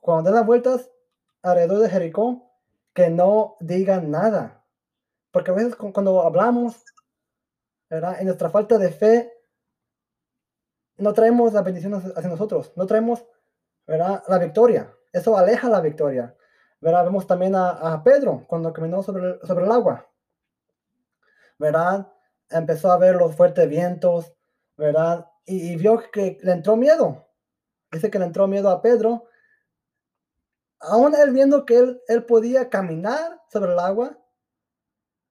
Cuando 0.00 0.30
den 0.30 0.34
las 0.34 0.46
vueltas 0.46 0.90
alrededor 1.42 1.80
de 1.80 1.90
Jericó, 1.90 2.50
que 2.94 3.10
no 3.10 3.56
digan 3.60 4.10
nada. 4.10 4.64
Porque 5.30 5.50
a 5.50 5.54
veces 5.54 5.76
cuando 5.76 6.22
hablamos, 6.22 6.82
¿verdad? 7.88 8.16
En 8.18 8.26
nuestra 8.26 8.50
falta 8.50 8.78
de 8.78 8.90
fe, 8.90 9.32
no 10.96 11.12
traemos 11.12 11.52
la 11.52 11.62
bendición 11.62 11.94
hacia 11.94 12.28
nosotros, 12.28 12.72
no 12.74 12.86
traemos 12.86 13.24
¿verdad? 13.86 14.24
la 14.26 14.38
victoria. 14.38 14.92
Eso 15.12 15.36
aleja 15.36 15.68
la 15.68 15.80
victoria. 15.80 16.34
¿verdad? 16.80 17.04
Vemos 17.04 17.26
también 17.26 17.54
a, 17.54 18.02
Pedro 18.04 18.44
cuando 18.46 18.72
caminó 18.72 19.02
sobre 19.02 19.28
el, 19.28 19.40
sobre 19.46 19.64
el 19.64 19.72
agua. 19.72 20.08
¿verdad? 21.58 22.08
Empezó 22.50 22.90
a 22.90 22.98
ver 22.98 23.16
los 23.16 23.34
fuertes 23.34 23.68
vientos, 23.68 24.32
¿verdad? 24.76 25.26
Y, 25.50 25.76
vio 25.76 26.02
que 26.12 26.38
le 26.42 26.52
entró 26.52 26.76
miedo. 26.76 27.26
Dice 27.90 28.10
que 28.10 28.18
le 28.18 28.26
entró 28.26 28.46
miedo 28.46 28.68
a 28.70 28.82
Pedro. 28.82 29.24
Aún 30.80 31.14
él 31.14 31.32
viendo 31.32 31.64
que 31.64 31.78
él, 31.78 32.02
él 32.06 32.24
podía 32.24 32.68
caminar 32.68 33.42
sobre 33.50 33.72
el 33.72 33.78
agua, 33.78 34.16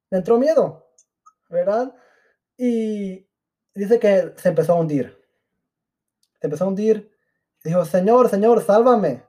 le 0.09 0.17
entró 0.17 0.37
miedo, 0.37 0.91
¿verdad? 1.49 1.95
Y 2.57 3.25
dice 3.73 3.99
que 3.99 4.33
se 4.37 4.49
empezó 4.49 4.73
a 4.73 4.79
hundir 4.79 5.17
empezó 6.41 6.65
a 6.65 6.67
hundir. 6.67 7.11
Dijo, 7.63 7.85
Señor, 7.85 8.29
Señor, 8.29 8.61
sálvame. 8.61 9.23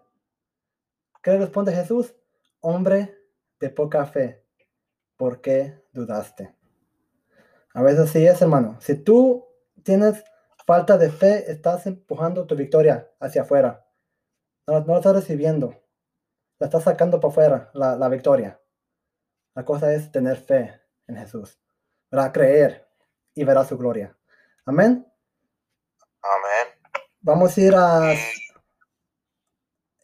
¿Qué 1.23 1.33
le 1.33 1.39
responde 1.39 1.75
Jesús? 1.75 2.15
Hombre 2.61 3.17
de 3.61 3.71
poca 3.71 4.07
fe, 4.07 4.45
¿por 5.17 5.41
qué 5.41 5.85
dudaste? 5.93 6.55
A 7.75 7.83
veces 7.83 8.11
sí 8.11 8.25
es, 8.27 8.41
hermano. 8.41 8.77
Si 8.81 8.95
tú 8.95 9.47
tienes 9.83 10.25
falta 10.69 10.99
de 10.99 11.11
fe, 11.11 11.51
estás 11.51 11.87
empujando 11.87 12.47
tu 12.47 12.55
victoria 12.55 13.11
hacia 13.21 13.41
afuera. 13.41 13.89
No, 14.67 14.81
no 14.81 14.93
la 14.93 14.99
estás 14.99 15.15
recibiendo. 15.15 15.83
La 16.59 16.67
estás 16.67 16.85
sacando 16.85 17.19
para 17.21 17.33
afuera, 17.33 17.71
la, 17.73 17.97
la 17.97 18.11
victoria. 18.11 18.61
La 19.55 19.65
cosa 19.65 19.91
es 19.95 20.13
tener 20.13 20.37
fe 20.37 20.79
en 21.07 21.17
Jesús. 21.17 21.59
Para 22.11 22.31
creer 22.33 22.87
y 23.35 23.45
verás 23.45 23.69
su 23.69 23.79
gloria. 23.79 24.15
Amén. 24.67 25.11
Amén. 26.21 26.79
Vamos 27.21 27.57
a 27.57 27.61
ir 27.63 27.75
a... 27.75 28.15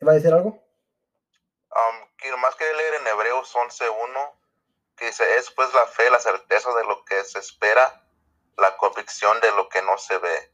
¿Va 0.07 0.13
a 0.13 0.15
decir 0.15 0.33
algo? 0.33 0.49
Um, 0.49 2.09
quiero 2.17 2.39
más 2.39 2.55
que 2.55 2.65
leer 2.65 2.95
en 3.03 3.07
Hebreos 3.07 3.55
11.1, 3.55 4.33
que 4.97 5.07
dice, 5.09 5.25
es 5.37 5.51
pues 5.51 5.75
la 5.75 5.85
fe, 5.89 6.09
la 6.09 6.21
certeza 6.21 6.75
de 6.75 6.85
lo 6.85 7.05
que 7.05 7.23
se 7.25 7.39
espera, 7.39 8.03
la 8.57 8.75
convicción 8.79 9.39
de 9.43 9.51
lo 9.53 9.69
que 9.69 9.83
no 9.83 9.99
se 9.99 10.17
ve. 10.17 10.54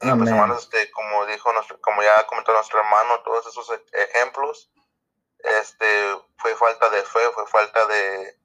Pues 0.00 0.30
hermanos, 0.30 0.62
este, 0.62 0.90
como 0.92 1.26
dijo 1.26 1.52
nuestro, 1.52 1.80
como 1.80 2.02
ya 2.02 2.26
comentó 2.26 2.52
nuestro 2.52 2.78
hermano, 2.80 3.20
todos 3.22 3.46
esos 3.46 3.68
ejemplos, 3.92 4.70
este, 5.38 6.16
fue 6.36 6.54
falta 6.54 6.88
de 6.90 7.02
fe, 7.02 7.20
fue 7.34 7.46
falta 7.48 7.86
de, 7.86 8.38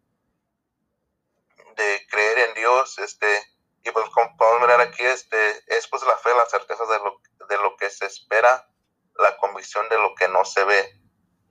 de 1.75 2.07
creer 2.09 2.49
en 2.49 2.53
Dios, 2.55 2.97
este, 2.99 3.43
Y 3.83 3.91
pues 3.91 4.09
como 4.11 4.35
podemos 4.37 4.67
ver 4.67 4.81
aquí, 4.81 5.03
este, 5.03 5.63
es 5.67 5.87
pues 5.89 6.03
la 6.03 6.17
fe, 6.17 6.29
la 6.35 6.45
certeza 6.45 6.85
de 6.85 6.99
lo, 6.99 7.19
de 7.49 7.57
lo 7.57 7.75
que 7.77 7.89
se 7.89 8.05
espera, 8.05 8.67
la 9.15 9.35
convicción 9.37 9.87
de 9.89 9.97
lo 9.99 10.15
que 10.15 10.27
no 10.29 10.45
se 10.45 10.63
ve. 10.63 11.01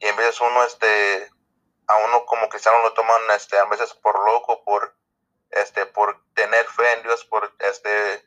Y 0.01 0.07
en 0.07 0.17
veces 0.17 0.41
uno, 0.41 0.65
este, 0.65 1.31
a 1.87 1.97
uno 1.99 2.25
como 2.27 2.49
cristiano 2.49 2.83
lo 2.83 2.93
toman, 2.95 3.21
este, 3.37 3.59
a 3.59 3.65
veces 3.67 3.93
por 3.95 4.19
loco, 4.25 4.65
por, 4.65 4.97
este, 5.51 5.87
por 5.87 6.25
tener 6.35 6.65
fe 6.67 6.93
en 6.95 7.03
Dios, 7.03 7.25
por, 7.27 7.55
este, 7.61 8.25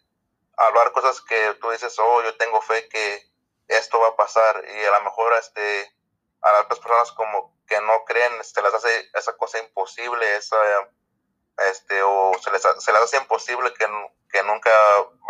hablar 0.57 0.91
cosas 0.91 1.21
que 1.21 1.53
tú 1.62 1.69
dices, 1.71 1.97
oh, 2.00 2.24
yo 2.24 2.35
tengo 2.38 2.62
fe 2.62 2.88
que 2.89 3.29
esto 3.67 4.00
va 4.00 4.09
a 4.09 4.15
pasar. 4.15 4.63
Y 4.67 4.85
a 4.85 4.91
lo 4.91 5.03
mejor, 5.03 5.33
este, 5.33 5.93
a 6.41 6.62
otras 6.62 6.79
personas 6.79 7.12
como 7.13 7.55
que 7.67 7.79
no 7.81 8.03
creen, 8.05 8.43
se 8.43 8.62
les 8.62 8.74
hace 8.74 9.09
esa 9.13 9.35
cosa 9.38 9.59
imposible, 9.59 10.35
esa 10.35 10.57
este, 11.69 12.01
o 12.03 12.33
se 12.41 12.51
les, 12.51 12.62
se 12.62 12.91
les 12.91 13.01
hace 13.01 13.17
imposible 13.17 13.74
que, 13.74 13.88
que 14.29 14.43
nunca 14.43 14.71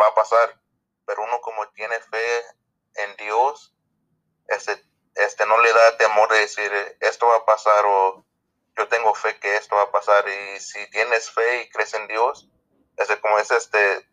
va 0.00 0.08
a 0.08 0.14
pasar, 0.14 0.60
pero 1.06 1.22
uno 1.22 1.40
como 1.40 1.68
tiene 1.68 1.98
fe 2.00 2.44
en 2.94 3.16
Dios, 3.16 3.74
este, 4.48 4.82
este 5.14 5.46
no 5.46 5.58
le 5.60 5.72
da 5.72 5.96
temor 5.96 6.30
de 6.30 6.40
decir 6.40 6.70
esto 7.00 7.26
va 7.26 7.36
a 7.36 7.44
pasar 7.46 7.84
o 7.86 8.24
yo 8.76 8.88
tengo 8.88 9.14
fe 9.14 9.38
que 9.38 9.56
esto 9.56 9.76
va 9.76 9.82
a 9.82 9.90
pasar 9.90 10.28
y 10.28 10.60
si 10.60 10.90
tienes 10.90 11.30
fe 11.30 11.62
y 11.62 11.70
crees 11.70 11.94
en 11.94 12.06
Dios, 12.08 12.48
este, 12.96 13.20
como 13.20 13.38
es 13.38 13.50
este, 13.50 14.08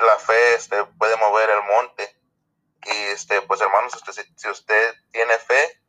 la 0.00 0.18
fe 0.18 0.54
este, 0.54 0.76
puede 0.98 1.16
mover 1.16 1.50
el 1.50 1.62
monte 1.64 2.08
y 2.84 3.12
este, 3.12 3.40
pues 3.42 3.60
hermanos, 3.60 3.92
este, 3.94 4.24
si, 4.34 4.48
usted 4.48 4.94
tiene 5.12 5.34
fe, 5.38 5.80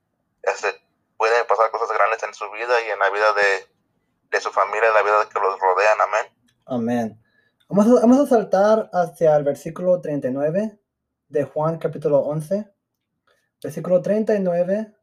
este, 0.43 0.75
pueden 1.17 1.45
pasar 1.47 1.71
cosas 1.71 1.89
grandes 1.95 2.21
en 2.23 2.33
su 2.33 2.49
vida 2.51 2.73
y 2.87 2.91
en 2.91 2.99
la 2.99 3.09
vida 3.09 3.33
de, 3.33 3.67
de 4.29 4.41
su 4.41 4.51
familia 4.51 4.89
y 4.89 4.93
la 4.93 5.03
vida 5.03 5.29
que 5.29 5.39
los 5.39 5.59
rodean. 5.59 6.01
Amén. 6.01 6.25
Amén. 6.65 7.23
Vamos 7.69 7.87
a, 7.87 8.01
vamos 8.01 8.19
a 8.19 8.27
saltar 8.27 8.89
hacia 8.93 9.35
el 9.35 9.43
versículo 9.43 9.99
39 9.99 10.79
de 11.29 11.43
Juan 11.45 11.79
capítulo 11.79 12.19
11. 12.19 12.71
Versículo 13.61 14.01
39. 14.01 14.93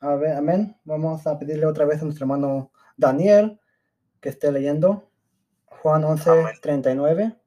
A 0.00 0.14
ver, 0.16 0.36
amén. 0.36 0.78
Vamos 0.84 1.26
a 1.26 1.38
pedirle 1.38 1.66
otra 1.66 1.84
vez 1.86 2.02
a 2.02 2.04
nuestro 2.04 2.24
hermano 2.24 2.72
Daniel 2.96 3.60
que 4.20 4.28
esté 4.28 4.52
leyendo. 4.52 5.10
Juan 5.66 6.04
11, 6.04 6.58
39. 6.60 7.39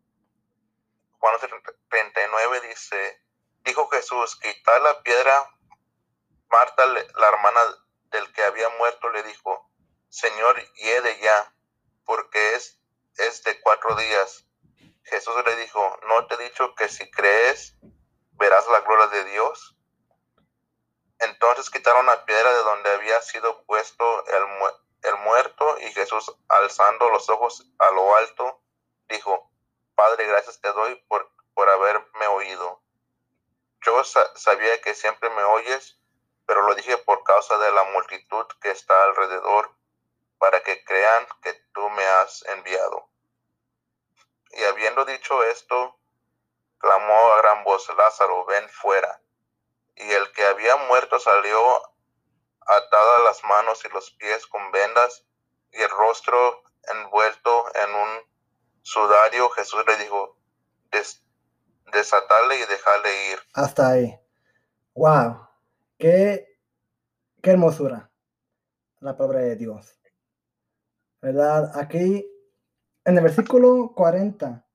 Juan 1.23 1.35
11, 1.35 1.47
39 1.87 2.61
dice, 2.67 3.23
dijo 3.63 3.87
Jesús, 3.87 4.35
quitar 4.41 4.81
la 4.81 5.01
piedra. 5.03 5.49
Marta, 6.49 6.85
la 6.85 7.27
hermana 7.29 7.61
del 8.11 8.29
que 8.33 8.43
había 8.43 8.67
muerto, 8.71 9.09
le 9.09 9.23
dijo, 9.23 9.71
Señor, 10.09 10.61
hiede 10.73 11.17
ya, 11.21 11.55
porque 12.03 12.55
es, 12.55 12.77
es 13.15 13.41
de 13.45 13.57
cuatro 13.61 13.95
días. 13.95 14.45
Jesús 15.05 15.33
le 15.45 15.55
dijo, 15.55 15.97
¿no 16.09 16.27
te 16.27 16.35
he 16.35 16.49
dicho 16.49 16.75
que 16.75 16.89
si 16.89 17.09
crees, 17.09 17.77
verás 18.33 18.67
la 18.67 18.81
gloria 18.81 19.07
de 19.07 19.23
Dios? 19.23 19.77
Entonces 21.19 21.69
quitaron 21.69 22.05
la 22.05 22.25
piedra 22.25 22.51
de 22.51 22.63
donde 22.63 22.89
había 22.89 23.21
sido 23.21 23.63
puesto 23.63 24.25
el, 24.25 24.43
el 25.03 25.15
muerto 25.19 25.79
y 25.79 25.93
Jesús, 25.93 26.35
alzando 26.49 27.09
los 27.11 27.29
ojos 27.29 27.65
a 27.79 27.91
lo 27.91 28.13
alto, 28.17 28.61
dijo, 29.07 29.52
Padre, 29.95 30.27
gracias 30.27 30.59
te 30.59 30.71
doy 30.71 30.95
por, 31.07 31.29
por 31.53 31.69
haberme 31.69 32.27
oído. 32.27 32.81
Yo 33.81 34.03
sabía 34.03 34.81
que 34.81 34.93
siempre 34.95 35.29
me 35.29 35.43
oyes, 35.43 35.99
pero 36.45 36.61
lo 36.61 36.75
dije 36.75 36.97
por 36.97 37.23
causa 37.23 37.57
de 37.57 37.71
la 37.71 37.83
multitud 37.85 38.45
que 38.61 38.71
está 38.71 39.03
alrededor 39.03 39.75
para 40.37 40.61
que 40.61 40.83
crean 40.83 41.27
que 41.41 41.53
tú 41.73 41.89
me 41.89 42.05
has 42.05 42.43
enviado. 42.47 43.09
Y 44.51 44.63
habiendo 44.65 45.05
dicho 45.05 45.43
esto, 45.43 45.97
clamó 46.77 47.33
a 47.33 47.37
gran 47.37 47.63
voz, 47.63 47.87
Lázaro, 47.97 48.45
ven 48.45 48.67
fuera. 48.69 49.21
Y 49.95 50.11
el 50.11 50.31
que 50.33 50.45
había 50.45 50.75
muerto 50.75 51.19
salió 51.19 51.81
atadas 52.67 53.23
las 53.23 53.43
manos 53.45 53.83
y 53.85 53.89
los 53.89 54.11
pies 54.11 54.45
con 54.47 54.71
vendas 54.71 55.25
y 55.71 55.81
el 55.81 55.89
rostro 55.89 56.63
envuelto. 56.91 57.42
Jesús 59.53 59.83
le 59.87 60.03
dijo, 60.03 60.37
Des 60.91 61.23
desatarle 61.91 62.55
y 62.55 62.65
dejarle 62.69 63.31
ir. 63.31 63.39
Hasta 63.53 63.89
ahí. 63.89 64.19
Wow. 64.95 65.47
Qué, 65.97 66.59
qué 67.41 67.51
hermosura. 67.51 68.11
La 68.99 69.15
palabra 69.17 69.41
de 69.41 69.55
Dios. 69.55 69.93
¿verdad? 71.23 71.71
Aquí, 71.79 72.29
en 73.05 73.17
el 73.17 73.23
versículo 73.23 73.93
40, 73.95 74.67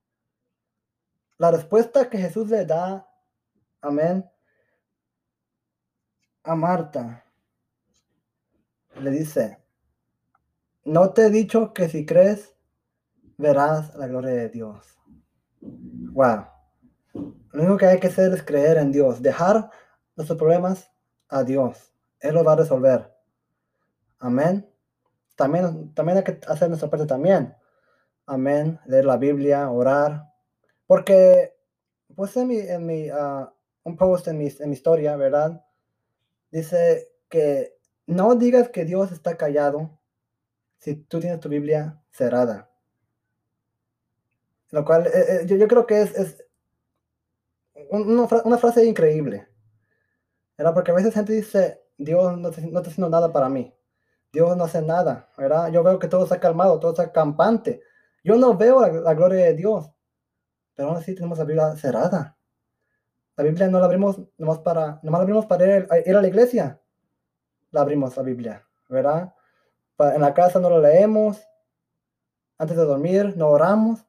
la 1.36 1.50
respuesta 1.50 2.08
que 2.08 2.16
Jesús 2.16 2.48
le 2.48 2.64
da, 2.64 3.06
amén, 3.82 4.24
a 6.42 6.54
Marta, 6.54 7.22
le 8.94 9.10
dice, 9.10 9.62
no 10.84 11.12
te 11.12 11.26
he 11.26 11.30
dicho 11.30 11.74
que 11.74 11.90
si 11.90 12.06
crees, 12.06 12.56
verás 13.38 13.94
la 13.94 14.06
gloria 14.06 14.32
de 14.32 14.48
Dios. 14.50 14.98
Wow. 15.60 16.46
Lo 17.52 17.62
único 17.62 17.78
que 17.78 17.86
hay 17.86 17.98
que 17.98 18.08
hacer 18.08 18.32
es 18.32 18.42
creer 18.42 18.76
en 18.76 18.92
Dios, 18.92 19.22
dejar 19.22 19.70
nuestros 20.14 20.38
problemas 20.38 20.92
a 21.28 21.42
Dios. 21.42 21.94
Él 22.20 22.34
los 22.34 22.46
va 22.46 22.52
a 22.52 22.56
resolver. 22.56 23.10
Amén 24.18 24.68
también, 25.38 25.94
también 25.94 26.18
hay 26.18 26.24
que 26.24 26.40
hacer 26.48 26.68
nuestra 26.68 26.90
parte 26.90 27.06
también. 27.06 27.54
Amén. 28.26 28.80
Leer 28.86 29.04
la 29.04 29.16
Biblia, 29.16 29.70
orar. 29.70 30.24
Porque, 30.84 31.54
pues 32.16 32.36
en 32.36 32.48
mi, 32.48 32.58
en 32.58 32.84
mi 32.84 33.08
ah, 33.08 33.52
un 33.84 33.96
post 33.96 34.26
en 34.26 34.36
mi, 34.36 34.48
en 34.48 34.68
mi 34.68 34.74
historia, 34.74 35.14
¿verdad? 35.14 35.64
Dice 36.50 37.12
que 37.28 37.78
no 38.06 38.34
digas 38.34 38.70
que 38.70 38.84
Dios 38.84 39.12
está 39.12 39.36
callado 39.36 40.00
si 40.78 40.96
tú 40.96 41.20
tienes 41.20 41.38
tu 41.38 41.48
Biblia 41.48 42.02
cerrada. 42.10 42.67
Lo 44.70 44.84
cual, 44.84 45.06
eh, 45.06 45.40
eh, 45.42 45.46
yo, 45.46 45.66
creo 45.66 45.86
que 45.86 46.02
es, 46.02 46.44
una, 47.90 48.58
frase 48.58 48.84
increíble. 48.84 49.48
¿verdad? 50.56 50.74
Porque 50.74 50.90
a 50.90 50.94
veces 50.94 51.14
gente 51.14 51.32
dice, 51.32 51.82
Dios 51.96 52.36
no, 52.38 52.50
no 52.50 52.78
está 52.78 52.90
haciendo 52.90 53.08
nada 53.08 53.32
para 53.32 53.48
mí. 53.48 53.74
Dios 54.32 54.56
no 54.56 54.64
hace 54.64 54.82
nada, 54.82 55.28
¿verdad? 55.36 55.70
Yo 55.72 55.82
veo 55.82 55.98
que 55.98 56.08
todo 56.08 56.24
está 56.24 56.38
calmado, 56.38 56.78
todo 56.78 56.90
está 56.92 57.10
campante. 57.12 57.82
Yo 58.22 58.36
no 58.36 58.56
veo 58.56 58.80
la, 58.80 59.14
gloria 59.14 59.46
de 59.46 59.54
Dios, 59.54 59.90
pero 60.74 60.88
aún 60.88 60.98
así 60.98 61.14
tenemos 61.14 61.38
la 61.38 61.44
Biblia 61.44 61.76
cerrada. 61.76 62.36
La 63.36 63.44
Biblia 63.44 63.68
no 63.68 63.78
la 63.78 63.86
abrimos 63.86 64.20
nomás 64.36 64.58
para, 64.58 65.00
nomás 65.02 65.20
la 65.20 65.22
abrimos 65.22 65.46
para 65.46 65.78
ir, 65.78 66.16
a 66.16 66.20
la 66.20 66.28
iglesia. 66.28 66.80
La 67.70 67.82
abrimos 67.82 68.16
la 68.16 68.22
Biblia, 68.22 68.66
¿verdad? 68.88 69.34
en 69.98 70.20
la 70.20 70.34
casa 70.34 70.60
no 70.60 70.70
la 70.70 70.78
leemos. 70.78 71.42
Antes 72.58 72.76
de 72.76 72.84
dormir 72.84 73.34
no 73.36 73.48
oramos. 73.48 74.07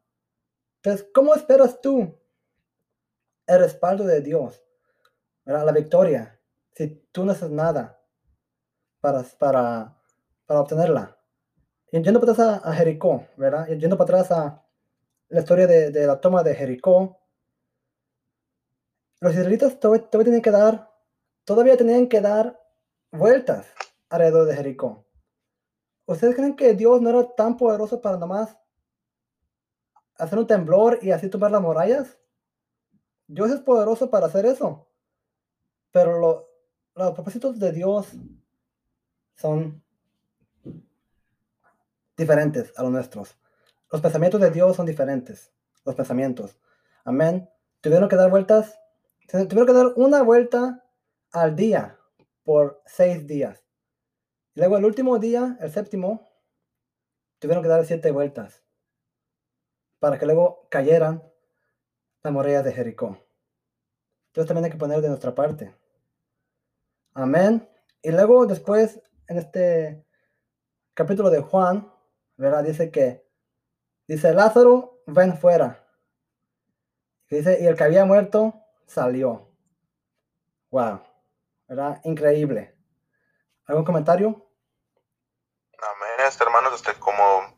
Entonces, 0.81 1.07
¿cómo 1.13 1.35
esperas 1.35 1.81
tú 1.81 2.17
el 3.47 3.59
respaldo 3.59 4.05
de 4.05 4.21
Dios? 4.21 4.63
¿verdad? 5.45 5.65
La 5.65 5.71
victoria. 5.71 6.39
Si 6.73 6.87
tú 7.11 7.25
no 7.25 7.31
haces 7.33 7.49
nada 7.49 8.01
para, 9.01 9.23
para 9.37 9.99
para 10.49 10.61
obtenerla. 10.61 11.15
yendo 11.91 12.19
para 12.19 12.31
atrás 12.31 12.61
a, 12.63 12.73
Jericó, 12.73 13.23
¿verdad? 13.37 13.67
Yendo 13.67 13.95
para 13.95 14.19
atrás 14.19 14.31
a 14.31 14.65
la 15.27 15.41
historia 15.41 15.67
de, 15.67 15.91
de 15.91 16.07
la 16.07 16.19
toma 16.19 16.41
de 16.41 16.55
Jericó, 16.55 17.19
los 19.19 19.31
israelitas 19.31 19.79
todavía, 19.79 20.09
todavía, 20.09 20.41
que 20.41 20.49
dar, 20.49 20.91
todavía 21.43 21.77
tenían 21.77 22.07
que 22.07 22.19
dar 22.19 22.59
vueltas 23.11 23.67
alrededor 24.09 24.47
de 24.47 24.55
Jericó. 24.55 25.05
¿Ustedes 26.07 26.35
creen 26.35 26.55
que 26.55 26.73
Dios 26.73 26.99
no 26.99 27.11
era 27.11 27.29
tan 27.35 27.55
poderoso 27.55 28.01
para 28.01 28.17
nomás 28.17 28.57
hacer 30.19 30.37
un 30.37 30.47
temblor 30.47 30.99
y 31.01 31.11
así 31.11 31.29
tomar 31.29 31.51
las 31.51 31.61
murallas? 31.61 32.19
Dios 33.27 33.49
es 33.51 33.61
poderoso 33.61 34.09
para 34.09 34.27
hacer 34.27 34.45
eso. 34.45 34.87
Pero 35.91 36.47
los 36.95 37.11
propósitos 37.13 37.57
de 37.57 37.71
Dios 37.71 38.11
son 39.35 39.83
diferentes 42.17 42.73
a 42.77 42.83
los 42.83 42.91
nuestros. 42.91 43.37
Los 43.91 44.01
pensamientos 44.01 44.41
de 44.41 44.51
Dios 44.51 44.75
son 44.75 44.85
diferentes. 44.85 45.51
Los 45.85 45.95
pensamientos. 45.95 46.59
Amén. 47.03 47.49
Tuvieron 47.81 48.09
que 48.09 48.15
dar 48.15 48.29
vueltas. 48.29 48.79
Tuvieron 49.27 49.65
que 49.65 49.73
dar 49.73 49.93
una 49.95 50.21
vuelta 50.21 50.83
al 51.31 51.55
día 51.55 51.97
por 52.43 52.81
seis 52.85 53.25
días. 53.25 53.63
Luego 54.55 54.77
el 54.77 54.85
último 54.85 55.17
día, 55.17 55.57
el 55.61 55.71
séptimo, 55.71 56.29
tuvieron 57.39 57.63
que 57.63 57.69
dar 57.69 57.85
siete 57.85 58.11
vueltas 58.11 58.63
para 59.99 60.17
que 60.17 60.25
luego 60.25 60.67
cayeran 60.69 61.23
las 62.23 62.33
murallas 62.33 62.63
de 62.63 62.73
Jericó. 62.73 63.17
Entonces 64.27 64.47
también 64.47 64.65
hay 64.65 64.71
que 64.71 64.77
poner 64.77 65.01
de 65.01 65.09
nuestra 65.09 65.33
parte. 65.33 65.75
Amén. 67.13 67.67
Y 68.01 68.11
luego 68.11 68.45
después, 68.45 69.01
en 69.27 69.37
este 69.37 70.05
capítulo 70.93 71.29
de 71.29 71.41
Juan, 71.41 71.91
¿verdad? 72.37 72.63
Dice 72.63 72.91
que, 72.91 73.27
dice 74.07 74.33
Lázaro, 74.33 75.01
ven 75.05 75.37
fuera. 75.37 75.85
Dice, 77.29 77.59
y 77.61 77.67
el 77.67 77.75
que 77.75 77.83
había 77.83 78.05
muerto 78.05 78.53
salió. 78.85 79.51
Wow, 80.71 81.01
¿verdad? 81.67 81.99
Increíble. 82.03 82.75
¿Algún 83.65 83.83
comentario? 83.83 84.27
Amén, 85.81 86.27
este 86.27 86.43
hermano, 86.43 86.73
este, 86.73 86.93
como 86.95 87.48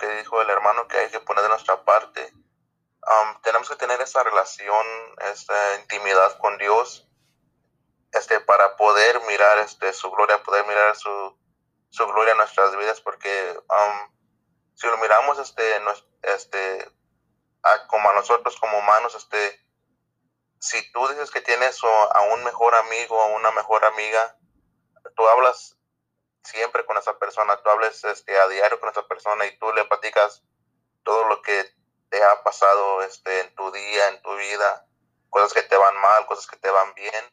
que 0.00 0.08
dijo 0.16 0.40
el 0.42 0.50
hermano 0.50 0.88
que 0.88 0.96
hay 0.96 1.10
que 1.10 1.20
poner 1.20 1.42
de 1.44 1.50
nuestra 1.50 1.84
parte, 1.84 2.32
um, 2.34 3.40
tenemos 3.42 3.68
que 3.68 3.76
tener 3.76 4.00
esa 4.00 4.22
relación, 4.24 4.86
esta 5.32 5.76
intimidad 5.76 6.38
con 6.38 6.58
Dios, 6.58 7.06
este, 8.12 8.40
para 8.40 8.76
poder 8.76 9.20
mirar 9.28 9.58
este, 9.58 9.92
su 9.92 10.10
gloria, 10.10 10.42
poder 10.42 10.66
mirar 10.66 10.96
su, 10.96 11.38
su 11.90 12.06
gloria 12.08 12.32
en 12.32 12.38
nuestras 12.38 12.76
vidas, 12.76 13.00
porque 13.00 13.56
um, 13.68 14.16
si 14.74 14.86
lo 14.86 14.96
miramos 14.98 15.38
este, 15.38 15.62
este, 16.22 16.92
como 17.88 18.10
a 18.10 18.14
nosotros 18.14 18.58
como 18.58 18.78
humanos, 18.78 19.14
este, 19.14 19.60
si 20.58 20.90
tú 20.92 21.06
dices 21.08 21.30
que 21.30 21.40
tienes 21.40 21.78
a 21.84 22.20
un 22.34 22.42
mejor 22.44 22.74
amigo, 22.74 23.20
a 23.20 23.26
una 23.26 23.50
mejor 23.52 23.84
amiga, 23.84 24.36
tú 25.14 25.28
hablas 25.28 25.79
siempre 26.42 26.84
con 26.86 26.96
esa 26.96 27.18
persona, 27.18 27.56
tú 27.62 27.70
hables 27.70 28.04
este, 28.04 28.38
a 28.38 28.48
diario 28.48 28.80
con 28.80 28.90
esa 28.90 29.06
persona 29.06 29.46
y 29.46 29.58
tú 29.58 29.72
le 29.72 29.84
platicas 29.84 30.42
todo 31.02 31.24
lo 31.24 31.42
que 31.42 31.64
te 32.08 32.22
ha 32.22 32.42
pasado 32.42 33.02
este, 33.02 33.40
en 33.40 33.54
tu 33.54 33.70
día, 33.70 34.08
en 34.08 34.22
tu 34.22 34.34
vida, 34.36 34.86
cosas 35.30 35.52
que 35.52 35.62
te 35.62 35.76
van 35.76 35.96
mal, 35.96 36.26
cosas 36.26 36.46
que 36.46 36.56
te 36.56 36.70
van 36.70 36.92
bien. 36.94 37.24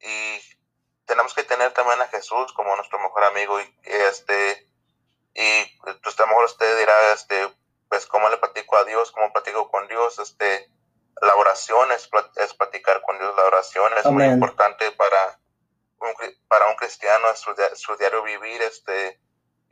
Y 0.00 0.40
tenemos 1.06 1.34
que 1.34 1.44
tener 1.44 1.72
también 1.72 2.00
a 2.00 2.08
Jesús 2.08 2.52
como 2.52 2.74
nuestro 2.76 2.98
mejor 2.98 3.24
amigo 3.24 3.60
y 3.60 3.74
este 3.84 4.66
y 5.34 5.64
pues 6.02 6.18
a 6.18 6.22
lo 6.22 6.28
mejor 6.28 6.44
usted 6.44 6.78
dirá 6.78 7.12
este 7.12 7.52
pues 7.88 8.06
cómo 8.06 8.28
le 8.28 8.38
platico 8.38 8.76
a 8.76 8.84
Dios, 8.84 9.12
cómo 9.12 9.32
platico 9.32 9.70
con 9.70 9.86
Dios, 9.88 10.18
este 10.18 10.70
la 11.20 11.36
oración 11.36 11.92
es, 11.92 12.08
es 12.36 12.54
platicar 12.54 13.02
con 13.02 13.18
Dios, 13.18 13.36
la 13.36 13.44
oración 13.44 13.92
es 13.98 14.06
muy 14.06 14.24
importante 14.24 14.90
para 14.92 15.38
para 16.48 16.68
un 16.68 16.76
cristiano, 16.76 17.34
su, 17.36 17.54
su 17.74 17.96
diario 17.96 18.22
vivir, 18.22 18.62
este, 18.62 19.20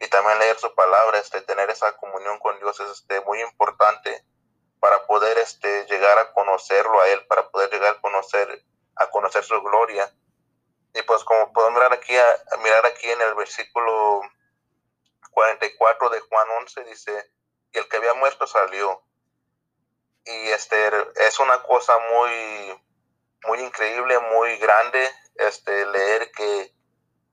y 0.00 0.08
también 0.08 0.38
leer 0.38 0.58
su 0.58 0.74
palabra, 0.74 1.18
este, 1.18 1.42
tener 1.42 1.68
esa 1.70 1.96
comunión 1.96 2.38
con 2.38 2.58
Dios 2.58 2.80
es 2.80 2.90
este, 2.90 3.20
muy 3.20 3.40
importante 3.42 4.24
para 4.80 5.06
poder 5.06 5.36
este, 5.38 5.84
llegar 5.86 6.18
a 6.18 6.32
conocerlo 6.32 7.00
a 7.00 7.08
Él, 7.08 7.26
para 7.26 7.50
poder 7.50 7.70
llegar 7.70 7.96
a 7.96 8.00
conocer, 8.00 8.64
a 8.96 9.10
conocer 9.10 9.44
su 9.44 9.60
gloria. 9.62 10.10
Y 10.94 11.02
pues 11.02 11.22
como 11.24 11.52
podemos 11.52 11.74
mirar 11.74 11.92
aquí, 11.92 12.16
a, 12.16 12.56
mirar 12.62 12.84
aquí 12.86 13.10
en 13.10 13.20
el 13.20 13.34
versículo 13.34 14.22
44 15.32 16.08
de 16.08 16.20
Juan 16.20 16.48
11, 16.60 16.84
dice, 16.84 17.32
y 17.72 17.78
el 17.78 17.88
que 17.88 17.98
había 17.98 18.14
muerto 18.14 18.46
salió. 18.46 19.02
Y 20.24 20.48
este 20.48 20.90
es 21.16 21.38
una 21.40 21.62
cosa 21.62 21.96
muy, 22.10 22.82
muy 23.44 23.60
increíble, 23.60 24.18
muy 24.18 24.56
grande, 24.56 25.10
este, 25.48 25.86
leer 25.86 26.30
que, 26.32 26.74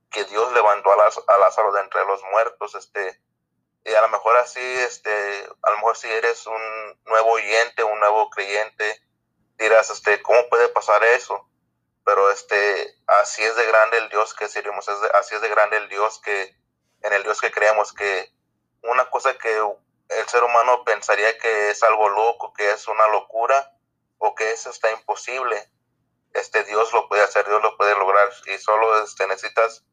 que 0.09 0.23
Dios 0.25 0.51
levantó 0.53 0.91
a, 0.91 0.95
a 0.95 1.37
Lázaro 1.37 1.71
de 1.71 1.81
entre 1.81 2.05
los 2.05 2.21
muertos, 2.31 2.75
este, 2.75 3.21
y 3.85 3.93
a 3.93 4.01
lo 4.01 4.09
mejor 4.09 4.37
así, 4.37 4.61
este, 4.61 5.47
a 5.61 5.69
lo 5.71 5.77
mejor 5.77 5.97
si 5.97 6.07
eres 6.07 6.45
un 6.47 6.99
nuevo 7.05 7.31
oyente, 7.31 7.83
un 7.83 7.99
nuevo 7.99 8.29
creyente, 8.29 9.01
dirás, 9.57 9.89
este, 9.89 10.21
¿cómo 10.21 10.47
puede 10.49 10.69
pasar 10.69 11.03
eso? 11.03 11.47
pero 12.07 12.31
este, 12.31 12.95
así 13.05 13.43
es 13.43 13.53
de 13.57 13.65
grande 13.65 13.97
el 13.97 14.07
Dios 14.07 14.33
que 14.33 14.47
servimos, 14.47 14.87
así 14.87 15.35
es 15.35 15.41
de 15.41 15.49
grande 15.49 15.75
el 15.75 15.89
Dios 15.89 16.21
que, 16.23 16.55
en 17.01 17.11
el 17.11 17.21
Dios 17.21 17.41
que 17.41 17.51
creemos, 17.51 17.91
que 17.91 18.31
una 18.81 19.09
cosa 19.09 19.37
que 19.37 19.53
el 19.53 20.27
ser 20.29 20.41
humano 20.41 20.85
pensaría 20.85 21.37
que 21.37 21.69
es 21.69 21.83
algo 21.83 22.07
loco, 22.07 22.53
que 22.53 22.71
es 22.71 22.87
una 22.87 23.09
locura, 23.09 23.73
o 24.19 24.33
que 24.35 24.53
eso 24.53 24.69
está 24.69 24.89
imposible, 24.93 25.69
este 26.33 26.63
Dios 26.65 26.91
lo 26.93 27.07
puede 27.07 27.23
hacer, 27.23 27.45
Dios 27.45 27.61
lo 27.61 27.75
puede 27.77 27.97
lograr, 27.97 28.29
y 28.53 28.57
solo 28.57 29.03
este, 29.03 29.27
necesitas 29.27 29.85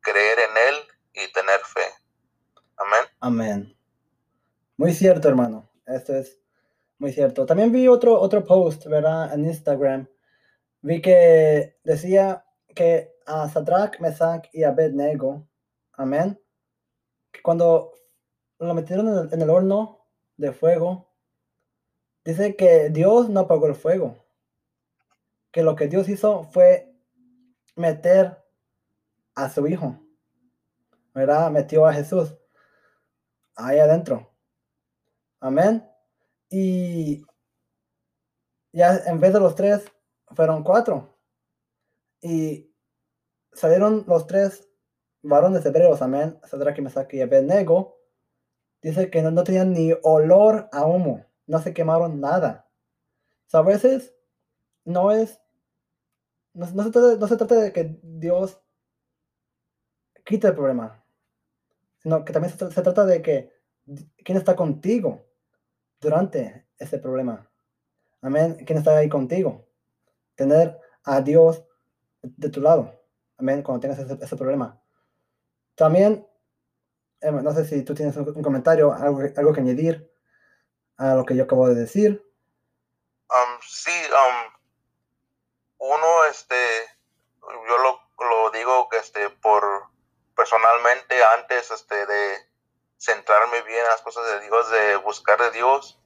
creer 0.00 0.38
en 0.38 0.56
Él 0.68 0.74
y 1.14 1.32
tener 1.32 1.60
fe. 1.60 1.86
Amén. 2.76 3.04
Amén. 3.20 3.78
Muy 4.76 4.92
cierto, 4.92 5.28
hermano. 5.28 5.70
Esto 5.86 6.14
es 6.14 6.38
muy 6.98 7.12
cierto. 7.12 7.46
También 7.46 7.72
vi 7.72 7.88
otro, 7.88 8.20
otro 8.20 8.44
post, 8.44 8.86
¿verdad? 8.86 9.32
En 9.32 9.44
Instagram 9.44 10.06
vi 10.86 11.02
que 11.02 11.78
decía 11.82 12.44
que 12.74 13.16
a 13.26 13.48
Sadrach, 13.48 13.98
Mesach 13.98 14.48
y 14.52 14.62
Abednego, 14.62 15.48
amén, 15.94 16.40
que 17.32 17.42
cuando 17.42 17.92
lo 18.60 18.72
metieron 18.72 19.28
en 19.32 19.42
el, 19.42 19.50
horno 19.50 20.06
de 20.36 20.52
fuego, 20.52 21.10
dice 22.24 22.54
que 22.54 22.90
Dios 22.90 23.28
no 23.28 23.40
apagó 23.40 23.66
el 23.66 23.74
fuego, 23.74 24.16
que 25.56 25.62
lo 25.62 25.74
que 25.74 25.88
Dios 25.88 26.06
hizo 26.10 26.44
fue 26.44 26.94
meter 27.76 28.44
a 29.34 29.48
su 29.48 29.66
hijo, 29.66 29.98
¿verdad? 31.14 31.50
Metió 31.50 31.86
a 31.86 31.94
Jesús 31.94 32.36
ahí 33.54 33.78
adentro. 33.78 34.36
Amén. 35.40 35.82
Y 36.50 37.24
ya 38.70 38.98
en 39.06 39.18
vez 39.18 39.32
de 39.32 39.40
los 39.40 39.54
tres, 39.54 39.90
fueron 40.34 40.62
cuatro. 40.62 41.16
Y 42.20 42.70
salieron 43.54 44.04
los 44.06 44.26
tres 44.26 44.68
varones 45.22 45.64
hebreos, 45.64 46.02
amén, 46.02 46.38
Sadrach, 46.44 46.78
Mesach 46.80 47.14
y 47.14 47.22
Abednego. 47.22 47.98
Dice 48.82 49.08
que 49.08 49.22
no, 49.22 49.42
tenían 49.42 49.72
ni 49.72 49.94
olor 50.02 50.68
a 50.70 50.84
humo, 50.84 51.24
no 51.46 51.60
se 51.60 51.72
quemaron 51.72 52.20
nada. 52.20 52.68
a 53.54 53.62
veces 53.62 54.14
no 54.84 55.12
es, 55.12 55.40
no, 56.56 56.82
se 56.82 56.90
trata, 56.90 57.16
no 57.16 57.26
se 57.28 57.36
trata 57.36 57.54
de 57.56 57.72
que 57.72 57.98
Dios 58.02 58.60
quite 60.24 60.48
el 60.48 60.54
problema, 60.54 61.04
sino 61.98 62.24
que 62.24 62.32
también 62.32 62.52
se, 62.56 62.82
trata 62.82 63.04
de 63.04 63.22
que 63.22 63.52
quién 64.24 64.38
está 64.38 64.56
contigo 64.56 65.24
durante 66.00 66.66
ese 66.78 66.98
problema. 66.98 67.48
Amén. 68.20 68.56
¿Quién 68.66 68.78
está 68.78 68.96
ahí 68.96 69.08
contigo? 69.08 69.66
tener 70.36 70.78
a 71.04 71.20
Dios 71.20 71.64
de 72.22 72.50
tu 72.50 72.60
lado. 72.60 72.94
Amén, 73.38 73.62
cuando 73.62 73.80
tengas 73.80 73.98
ese, 73.98 74.36
problema. 74.36 74.80
También, 75.74 76.26
no 77.22 77.52
sé 77.52 77.64
si 77.64 77.82
tú 77.82 77.94
tienes 77.94 78.16
un, 78.16 78.42
comentario, 78.42 78.92
algo, 78.92 79.20
algo, 79.36 79.52
que 79.52 79.60
añadir 79.60 80.10
a 80.96 81.14
lo 81.14 81.24
que 81.24 81.34
yo 81.36 81.44
acabo 81.44 81.68
de 81.68 81.74
decir. 81.74 82.22
Um, 83.28 83.60
sí, 83.60 83.90
um, 83.90 84.55
uno, 85.78 86.24
este, 86.24 86.98
yo 87.68 87.78
lo, 87.78 88.00
lo, 88.18 88.50
digo 88.50 88.88
que 88.88 88.98
este, 88.98 89.30
por 89.30 89.88
personalmente 90.34 91.24
antes 91.24 91.70
este, 91.70 92.06
de 92.06 92.50
centrarme 92.98 93.62
bien 93.62 93.80
en 93.80 93.90
las 93.90 94.02
cosas 94.02 94.26
de 94.26 94.40
Dios, 94.40 94.70
de 94.70 94.96
buscar 94.96 95.40
de 95.40 95.50
Dios, 95.50 95.98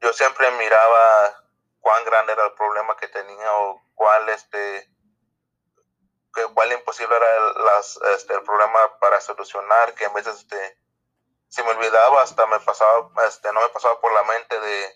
yo 0.00 0.12
siempre 0.12 0.50
miraba 0.52 1.44
cuán 1.80 2.04
grande 2.04 2.32
era 2.32 2.46
el 2.46 2.52
problema 2.52 2.96
que 2.96 3.08
tenía 3.08 3.52
o 3.58 3.82
cuál 3.94 4.28
este 4.30 4.90
cuál 6.54 6.72
imposible 6.72 7.14
era 7.14 7.52
las, 7.64 7.96
este, 8.16 8.34
el 8.34 8.42
problema 8.42 8.98
para 8.98 9.20
solucionar, 9.20 9.94
que 9.94 10.04
en 10.04 10.14
de 10.14 10.30
este, 10.30 10.78
si 11.48 11.62
me 11.62 11.70
olvidaba 11.70 12.22
hasta 12.22 12.46
me 12.46 12.58
pasaba, 12.60 13.08
este, 13.28 13.52
no 13.52 13.60
me 13.60 13.68
pasaba 13.68 14.00
por 14.00 14.12
la 14.12 14.24
mente 14.24 14.58
de 14.58 14.94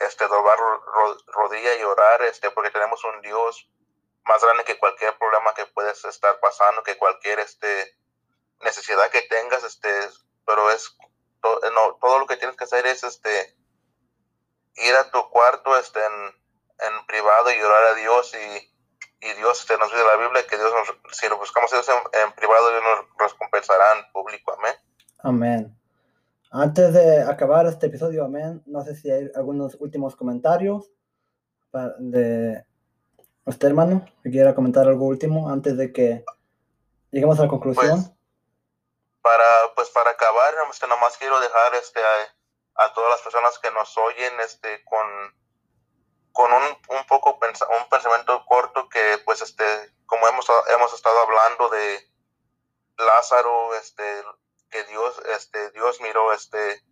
este, 0.00 0.26
doblar 0.28 0.58
rodilla 1.26 1.74
y 1.74 1.82
orar, 1.82 2.22
este, 2.22 2.50
porque 2.50 2.70
tenemos 2.70 3.02
un 3.04 3.20
Dios 3.20 3.70
más 4.24 4.42
grande 4.42 4.64
que 4.64 4.78
cualquier 4.78 5.16
problema 5.18 5.54
que 5.54 5.66
puedes 5.66 6.04
estar 6.04 6.38
pasando, 6.40 6.82
que 6.82 6.96
cualquier 6.98 7.40
este, 7.40 7.96
necesidad 8.60 9.10
que 9.10 9.22
tengas, 9.22 9.64
este, 9.64 9.90
pero 10.44 10.70
es 10.70 10.96
no, 11.42 11.98
todo 12.00 12.18
lo 12.18 12.26
que 12.26 12.36
tienes 12.36 12.56
que 12.56 12.64
hacer 12.64 12.86
es 12.86 13.04
este, 13.04 13.56
ir 14.76 14.94
a 14.94 15.10
tu 15.10 15.28
cuarto 15.30 15.76
este, 15.78 16.00
en, 16.04 17.06
privado 17.06 17.50
y 17.50 17.60
orar 17.60 17.84
a 17.84 17.94
Dios 17.94 18.34
y, 18.34 19.26
y 19.26 19.32
Dios 19.34 19.66
te 19.66 19.76
nos 19.78 19.90
dice 19.90 20.04
la 20.04 20.16
Biblia 20.16 20.46
que 20.46 20.56
Dios 20.56 20.72
nos, 20.72 21.16
si 21.16 21.28
lo 21.28 21.38
buscamos 21.38 21.72
en, 21.72 22.32
privado, 22.32 22.70
Dios 22.70 22.82
nos 22.82 23.32
recompensará 23.32 23.98
en 23.98 24.12
público. 24.12 24.52
Amén. 24.52 24.74
Amén. 25.22 25.77
Antes 26.50 26.92
de 26.94 27.22
acabar 27.22 27.66
este 27.66 27.86
episodio, 27.86 28.24
amén, 28.24 28.62
no 28.66 28.82
sé 28.82 28.96
si 28.96 29.10
hay 29.10 29.30
algunos 29.34 29.76
últimos 29.80 30.16
comentarios 30.16 30.90
de 31.98 32.64
usted, 33.44 33.68
hermano, 33.68 34.04
que 34.22 34.30
quiera 34.30 34.54
comentar 34.54 34.88
algo 34.88 35.06
último 35.06 35.50
antes 35.50 35.76
de 35.76 35.92
que 35.92 36.24
lleguemos 37.10 37.38
a 37.38 37.42
la 37.42 37.48
conclusión. 37.48 38.02
Pues, 38.02 38.12
para, 39.20 39.44
pues 39.74 39.90
para 39.90 40.10
acabar, 40.10 40.54
este, 40.70 40.86
nomás 40.86 41.16
quiero 41.18 41.38
dejar 41.40 41.74
este, 41.74 42.00
a 42.76 42.92
todas 42.94 43.10
las 43.10 43.20
personas 43.20 43.58
que 43.58 43.70
nos 43.72 43.96
oyen 43.98 44.32
este, 44.42 44.82
con, 44.84 45.06
con 46.32 46.52
un, 46.52 46.62
un 46.62 47.06
poco 47.06 47.32
un 47.32 47.88
pensamiento 47.90 48.44
corto 48.46 48.88
que 48.88 49.18
pues 49.24 49.42
este 49.42 49.64
como 50.08 50.26
hemos, 50.26 50.46
hemos 50.74 50.94
estado 50.94 51.20
hablando 51.20 51.68
de 51.68 52.10
Lázaro 52.96 53.74
este 53.74 54.02
que 54.70 54.84
Dios 54.84 55.20
este 55.36 55.70
Dios 55.70 56.00
miró 56.00 56.32
este 56.32 56.82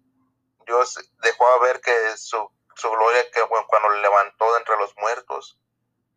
Dios 0.66 0.98
dejó 1.22 1.46
a 1.46 1.58
ver 1.60 1.80
que 1.80 2.16
su, 2.16 2.50
su 2.74 2.90
gloria 2.90 3.30
que 3.30 3.40
cuando 3.68 3.88
le 3.90 4.02
levantó 4.02 4.52
de 4.52 4.58
entre 4.58 4.76
los 4.76 4.94
muertos. 4.96 5.58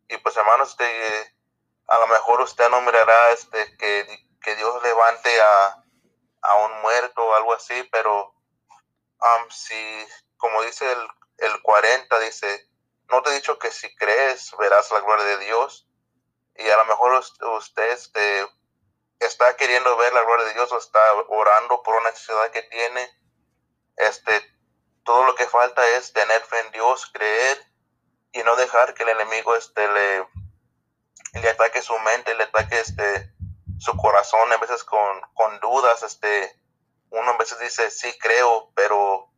Y 0.08 0.16
pues 0.18 0.36
hermanos, 0.36 0.70
este, 0.70 1.36
a 1.86 1.98
lo 2.00 2.08
mejor 2.08 2.40
usted 2.40 2.68
no 2.68 2.80
mirará 2.82 3.30
este, 3.30 3.76
que, 3.76 4.28
que 4.42 4.56
Dios 4.56 4.82
levante 4.82 5.40
a, 5.40 5.84
a 6.42 6.54
un 6.56 6.82
muerto 6.82 7.24
o 7.24 7.34
algo 7.34 7.54
así, 7.54 7.88
pero 7.92 8.34
um, 9.20 9.50
si, 9.50 10.06
como 10.36 10.62
dice 10.62 10.90
el, 10.90 11.08
el 11.38 11.62
40, 11.62 12.18
dice, 12.18 12.68
no 13.08 13.22
te 13.22 13.30
he 13.30 13.34
dicho 13.34 13.58
que 13.58 13.70
si 13.70 13.94
crees 13.94 14.52
verás 14.58 14.90
la 14.90 15.00
gloria 15.00 15.24
de 15.24 15.38
Dios. 15.38 15.86
Y 16.56 16.68
a 16.68 16.76
lo 16.76 16.84
mejor 16.86 17.22
usted 17.56 17.92
este, 17.92 18.48
está 19.20 19.56
queriendo 19.56 19.96
ver 19.96 20.12
la 20.12 20.22
gloria 20.22 20.46
de 20.46 20.54
Dios 20.54 20.72
o 20.72 20.78
está 20.78 21.00
orando 21.28 21.82
por 21.82 21.94
una 21.94 22.10
necesidad 22.10 22.50
que 22.50 22.62
tiene. 22.62 23.08
Este, 23.96 24.42
todo 25.04 25.24
lo 25.24 25.34
que 25.34 25.46
falta 25.46 25.86
es 25.96 26.12
tener 26.12 26.40
fe 26.42 26.58
en 26.60 26.72
Dios, 26.72 27.10
creer 27.12 27.58
y 28.32 28.42
no 28.42 28.56
dejar 28.56 28.94
que 28.94 29.02
el 29.02 29.10
enemigo 29.10 29.54
este, 29.56 29.86
le, 29.88 30.26
le 31.40 31.50
ataque 31.50 31.82
su 31.82 31.98
mente, 31.98 32.34
le 32.34 32.44
ataque 32.44 32.80
este, 32.80 33.32
su 33.78 33.96
corazón, 33.96 34.52
a 34.52 34.56
veces 34.56 34.84
con, 34.84 35.20
con 35.34 35.60
dudas. 35.60 36.02
Este, 36.02 36.58
uno 37.10 37.30
a 37.30 37.36
veces 37.36 37.58
dice, 37.58 37.90
sí 37.90 38.16
creo, 38.18 38.72
pero 38.74 39.30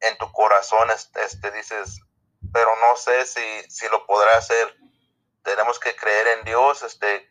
en 0.00 0.18
tu 0.18 0.32
corazón 0.32 0.90
este, 0.90 1.22
este, 1.24 1.50
dices, 1.52 2.00
pero 2.52 2.74
no 2.76 2.96
sé 2.96 3.26
si, 3.26 3.70
si 3.70 3.88
lo 3.88 4.04
podrá 4.06 4.36
hacer. 4.36 4.76
Tenemos 5.42 5.78
que 5.78 5.94
creer 5.94 6.38
en 6.38 6.44
Dios, 6.44 6.82
este, 6.82 7.29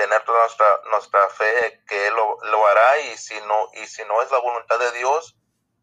tener 0.00 0.24
toda 0.24 0.40
nuestra, 0.40 0.80
nuestra 0.90 1.28
fe 1.28 1.82
que 1.86 2.06
Él 2.06 2.14
lo, 2.14 2.38
lo, 2.44 2.66
hará 2.66 3.00
y 3.00 3.18
si 3.18 3.38
no, 3.42 3.68
y 3.74 3.86
si 3.86 4.02
no 4.06 4.22
es 4.22 4.30
la 4.30 4.38
voluntad 4.38 4.78
de 4.78 4.92
Dios, 4.92 5.36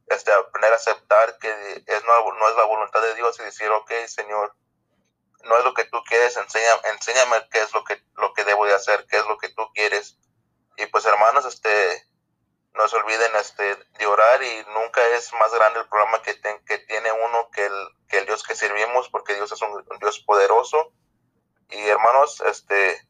este, 0.07 0.33
aprender 0.33 0.73
a 0.73 0.77
aceptar 0.77 1.37
que 1.37 1.49
es, 1.85 2.03
no, 2.03 2.33
no 2.33 2.49
es 2.49 2.55
la 2.55 2.63
voluntad 2.63 2.99
de 3.03 3.13
Dios 3.13 3.39
y 3.39 3.43
decir, 3.43 3.69
ok, 3.69 3.91
Señor, 4.07 4.55
no 5.43 5.55
es 5.59 5.63
lo 5.63 5.75
que 5.75 5.85
tú 5.85 6.01
quieres, 6.07 6.35
enséñame, 6.35 6.81
enséñame 6.95 7.47
qué 7.51 7.61
es 7.61 7.71
lo 7.75 7.83
que, 7.83 8.01
lo 8.15 8.33
que 8.33 8.43
debo 8.43 8.65
de 8.65 8.73
hacer, 8.73 9.05
qué 9.07 9.17
es 9.17 9.25
lo 9.27 9.37
que 9.37 9.49
tú 9.49 9.71
quieres. 9.75 10.17
Y 10.77 10.87
pues 10.87 11.05
hermanos, 11.05 11.45
este, 11.45 12.07
no 12.73 12.87
se 12.87 12.95
olviden 12.95 13.35
este, 13.35 13.75
de 13.99 14.07
orar 14.07 14.41
y 14.41 14.65
nunca 14.73 15.05
es 15.09 15.31
más 15.33 15.53
grande 15.53 15.81
el 15.81 15.89
programa 15.89 16.23
que, 16.23 16.41
que 16.65 16.79
tiene 16.79 17.11
uno 17.11 17.51
que 17.51 17.67
el, 17.67 17.87
que 18.09 18.17
el 18.17 18.25
Dios 18.25 18.41
que 18.41 18.55
servimos, 18.55 19.09
porque 19.09 19.35
Dios 19.35 19.51
es 19.51 19.61
un, 19.61 19.85
Dios 19.99 20.19
poderoso. 20.25 20.91
Y 21.69 21.87
hermanos, 21.87 22.41
este, 22.41 23.07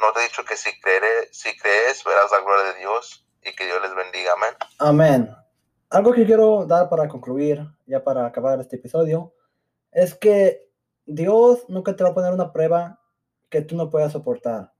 no 0.00 0.12
te 0.12 0.20
he 0.20 0.22
dicho 0.24 0.44
que 0.44 0.56
si, 0.56 0.70
creeré, 0.80 1.28
si 1.32 1.56
crees, 1.56 2.02
verás 2.04 2.30
la 2.32 2.40
gloria 2.40 2.72
de 2.72 2.78
Dios 2.80 3.26
y 3.42 3.54
que 3.54 3.66
Dios 3.66 3.80
les 3.82 3.94
bendiga. 3.94 4.32
Amén. 4.32 4.54
Amén. 4.78 5.36
Algo 5.90 6.12
que 6.12 6.24
quiero 6.24 6.66
dar 6.66 6.88
para 6.88 7.08
concluir, 7.08 7.66
ya 7.86 8.02
para 8.02 8.26
acabar 8.26 8.60
este 8.60 8.76
episodio, 8.76 9.34
es 9.90 10.14
que 10.14 10.70
Dios 11.04 11.64
nunca 11.68 11.94
te 11.94 12.04
va 12.04 12.10
a 12.10 12.14
poner 12.14 12.32
una 12.32 12.52
prueba 12.52 13.00
que 13.48 13.62
tú 13.62 13.76
no 13.76 13.90
puedas 13.90 14.12
soportar. 14.12 14.72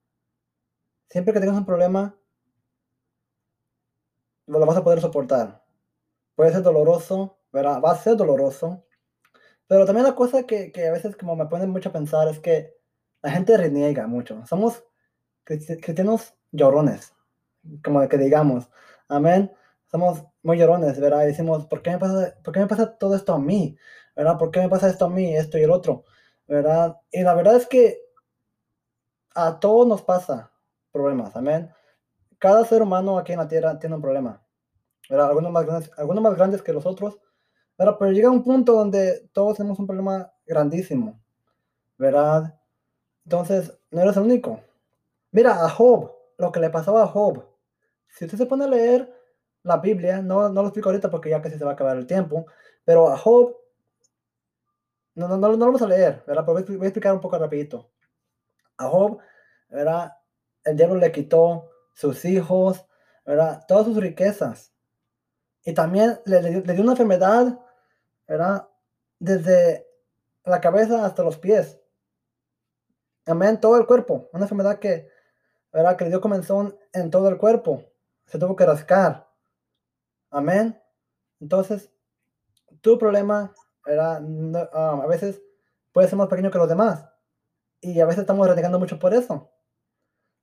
Siempre 1.09 1.35
que 1.35 1.41
tengas 1.41 1.57
un 1.57 1.67
problema, 1.67 2.17
lo 4.47 4.65
vas 4.65 4.77
a 4.77 4.85
poder 4.85 5.01
soportar. 5.01 5.65
Puede 6.37 6.53
ser 6.53 6.63
doloroso, 6.63 7.39
va 7.53 7.91
a 7.91 7.97
ser 7.97 8.17
doloroso. 8.17 8.87
Pero 9.67 9.85
también 9.85 10.07
la 10.07 10.15
cosa 10.15 10.45
que, 10.45 10.73
que 10.73 10.87
a 10.87 10.93
veces 10.93 11.17
como 11.17 11.37
me 11.37 11.47
pone 11.47 11.67
mucho 11.67 11.89
a 11.89 11.93
pensar 11.93 12.29
es 12.29 12.39
que 12.39 12.77
la 13.23 13.31
gente 13.31 13.57
reniega 13.57 14.07
mucho. 14.07 14.45
Somos 14.47 14.85
cristianos 15.59 16.35
llorones, 16.53 17.15
como 17.85 18.07
que 18.09 18.19
digamos, 18.19 18.71
amén. 19.09 19.53
Somos 19.91 20.25
muy 20.43 20.57
llorones, 20.59 21.01
¿verdad? 21.01 21.25
Y 21.25 21.27
decimos, 21.27 21.67
¿por 21.67 21.83
qué, 21.83 21.91
me 21.91 21.99
pasa, 21.99 22.35
¿por 22.45 22.55
qué 22.55 22.61
me 22.61 22.67
pasa 22.69 22.97
todo 22.97 23.17
esto 23.17 23.35
a 23.35 23.39
mí? 23.39 23.77
¿Verdad? 24.15 24.39
¿Por 24.39 24.51
qué 24.53 24.61
me 24.61 24.69
pasa 24.69 24.89
esto 24.89 25.07
a 25.07 25.11
mí, 25.11 25.37
esto 25.37 25.59
y 25.59 25.63
el 25.63 25.71
otro? 25.71 26.05
¿Verdad? 26.47 26.97
Y 27.11 27.23
la 27.23 27.35
verdad 27.35 27.57
es 27.57 27.67
que 27.67 27.99
a 29.35 29.59
todos 29.59 29.87
nos 29.87 30.03
pasa 30.03 30.53
problemas, 30.93 31.35
amén 31.37 31.71
cada 32.41 32.65
ser 32.65 32.83
humano 32.83 33.19
aquí 33.19 33.33
en 33.33 33.39
la 33.39 33.47
Tierra 33.47 33.79
tiene 33.79 33.95
un 33.95 34.03
problema. 34.03 34.43
Algunos 35.11 35.53
más, 35.53 35.67
grandes, 35.67 35.91
algunos 35.97 36.23
más 36.23 36.35
grandes 36.35 36.63
que 36.63 36.73
los 36.73 36.87
otros. 36.87 37.21
Pero 37.77 38.11
llega 38.11 38.31
un 38.31 38.43
punto 38.43 38.73
donde 38.73 39.29
todos 39.33 39.59
tenemos 39.59 39.79
un 39.79 39.87
problema 39.87 40.33
grandísimo. 40.47 41.21
¿Verdad? 41.99 42.59
Entonces, 43.25 43.79
no 43.91 44.01
eres 44.01 44.17
el 44.17 44.23
único. 44.23 44.61
Mira, 45.33 45.65
a 45.65 45.69
Job, 45.69 46.13
lo 46.39 46.51
que 46.53 46.61
le 46.61 46.71
pasaba 46.71 47.03
a 47.05 47.07
Job. 47.07 47.45
Si 48.09 48.25
usted 48.25 48.39
se 48.39 48.47
pone 48.47 48.65
a 48.65 48.69
leer 48.69 49.13
la 49.63 49.77
Biblia, 49.77 50.23
no, 50.23 50.49
no 50.49 50.63
lo 50.63 50.69
explico 50.69 50.89
ahorita 50.89 51.11
porque 51.11 51.31
ya 51.31 51.43
casi 51.43 51.59
se 51.59 51.65
va 51.65 51.73
a 51.73 51.75
acabar 51.75 51.97
el 51.97 52.07
tiempo, 52.07 52.47
pero 52.85 53.09
a 53.09 53.17
Job, 53.17 53.57
no, 55.15 55.29
no, 55.29 55.37
no, 55.37 55.49
lo 55.49 55.59
vamos 55.59 55.83
a 55.83 55.87
leer, 55.87 56.25
¿verdad? 56.27 56.45
Pero 56.47 56.79
voy 56.79 56.87
a 56.87 56.89
explicar 56.89 57.15
un 57.15 57.21
poco 57.21 57.39
rapidito. 57.39 57.91
A 58.79 58.89
Job, 58.89 59.19
¿verdad? 59.69 60.17
El 60.65 60.77
diablo 60.77 60.97
le 60.97 61.13
quitó 61.13 61.71
sus 61.95 62.25
hijos, 62.25 62.87
¿verdad? 63.25 63.65
Todas 63.69 63.87
sus 63.87 63.97
riquezas. 63.97 64.73
Y 65.65 65.75
también 65.75 66.21
le, 66.25 66.63
dio 66.63 66.83
una 66.83 66.93
enfermedad, 66.93 67.59
¿verdad? 68.27 68.69
Desde 69.19 69.87
la 70.45 70.61
cabeza 70.61 71.05
hasta 71.05 71.23
los 71.23 71.39
pies. 71.39 71.79
Amén, 73.27 73.61
todo 73.61 73.77
el 73.77 73.87
cuerpo. 73.87 74.29
Una 74.33 74.45
enfermedad 74.45 74.79
que, 74.79 75.09
¿verdad? 75.73 75.97
Que 75.97 76.05
le 76.05 76.11
dio 76.11 76.21
comenzón 76.21 76.77
en 76.93 77.11
todo 77.11 77.29
el 77.29 77.39
cuerpo. 77.39 77.85
Se 78.27 78.39
tuvo 78.39 78.57
que 78.57 78.67
rascar. 78.67 79.29
Amén. 80.31 80.81
Entonces, 81.41 81.91
tu 82.81 82.99
problema, 82.99 83.53
¿verdad? 83.85 84.23
Ah, 84.73 85.01
a 85.03 85.07
veces 85.07 85.43
puede 85.93 86.09
ser 86.09 86.19
más 86.19 86.29
pequeño 86.29 86.51
que 86.51 86.59
los 86.59 86.69
demás. 86.69 87.07
Y 87.81 88.01
a 88.01 88.07
veces 88.07 88.21
estamos 88.21 88.47
renegando 88.49 88.79
mucho 88.79 88.99
por 88.99 89.15
eso. 89.15 89.51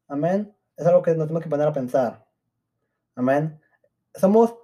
Amén 0.07 0.57
es 0.77 0.85
algo 0.85 1.01
que 1.01 1.15
nos 1.15 1.27
tenemos 1.27 1.43
que 1.43 1.49
poner 1.49 1.67
a 1.67 1.73
pensar. 1.73 2.25
Amén. 3.15 3.59
Somos 4.13 4.55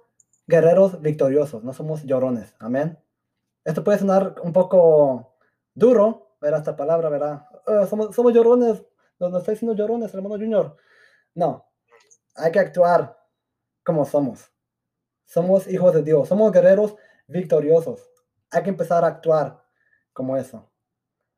guerreros 0.46 1.00
victoriosos, 1.02 1.64
no 1.64 1.72
somos 1.72 2.04
llorones. 2.04 2.54
Amén. 2.60 2.98
Esto 3.64 3.82
puede 3.82 3.98
sonar 3.98 4.36
un 4.42 4.52
poco 4.52 5.36
duro, 5.74 6.36
ver 6.40 6.54
esta 6.54 6.76
palabra, 6.76 7.08
¿verdad? 7.08 7.46
Ah, 7.66 7.86
somos, 7.88 8.14
somos 8.14 8.32
llorones, 8.32 8.84
nos, 9.18 9.34
está 9.34 9.52
diciendo 9.52 9.74
llorones, 9.74 10.12
hermano 10.14 10.36
Junior. 10.36 10.76
No, 11.34 11.66
hay 12.34 12.52
que 12.52 12.60
actuar 12.60 13.16
como 13.84 14.04
somos. 14.04 14.50
Somos 15.24 15.66
hijos 15.68 15.94
de 15.94 16.02
Dios, 16.02 16.28
somos 16.28 16.52
guerreros 16.52 16.96
victoriosos. 17.26 18.08
Hay 18.50 18.62
que 18.62 18.70
empezar 18.70 19.04
a 19.04 19.08
actuar 19.08 19.64
como 20.12 20.36
eso. 20.36 20.70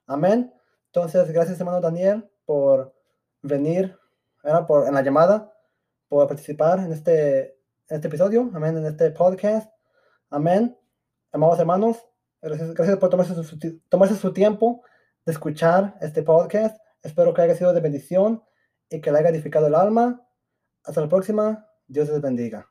Amén. 0.07 0.53
Entonces, 0.87 1.31
gracias 1.31 1.59
hermano 1.59 1.81
Daniel 1.81 2.31
por 2.45 2.95
venir 3.43 3.99
por, 4.67 4.87
en 4.87 4.95
la 4.95 5.03
llamada, 5.03 5.53
por 6.09 6.27
participar 6.27 6.79
en 6.81 6.93
este, 6.93 7.59
en 7.89 7.97
este 7.97 8.09
episodio, 8.09 8.51
amén, 8.55 8.77
en 8.77 8.87
este 8.87 9.11
podcast. 9.11 9.71
Amén. 10.31 10.79
Amados 11.33 11.59
hermanos, 11.59 11.99
gracias, 12.41 12.75
gracias 12.75 12.99
por 12.99 13.11
tomarse 13.11 13.35
su, 13.35 13.81
tomarse 13.89 14.15
su 14.15 14.33
tiempo 14.33 14.83
de 15.25 15.33
escuchar 15.33 15.97
este 16.01 16.23
podcast. 16.23 16.79
Espero 17.03 17.35
que 17.35 17.43
haya 17.43 17.55
sido 17.55 17.73
de 17.73 17.81
bendición 17.81 18.43
y 18.91 19.01
que 19.01 19.11
le 19.13 19.19
haya 19.19 19.29
edificado 19.31 19.67
el 19.67 19.75
alma. 19.75 20.29
Hasta 20.85 21.01
la 21.01 21.09
próxima. 21.09 21.69
Dios 21.87 22.09
les 22.09 22.21
bendiga. 22.21 22.69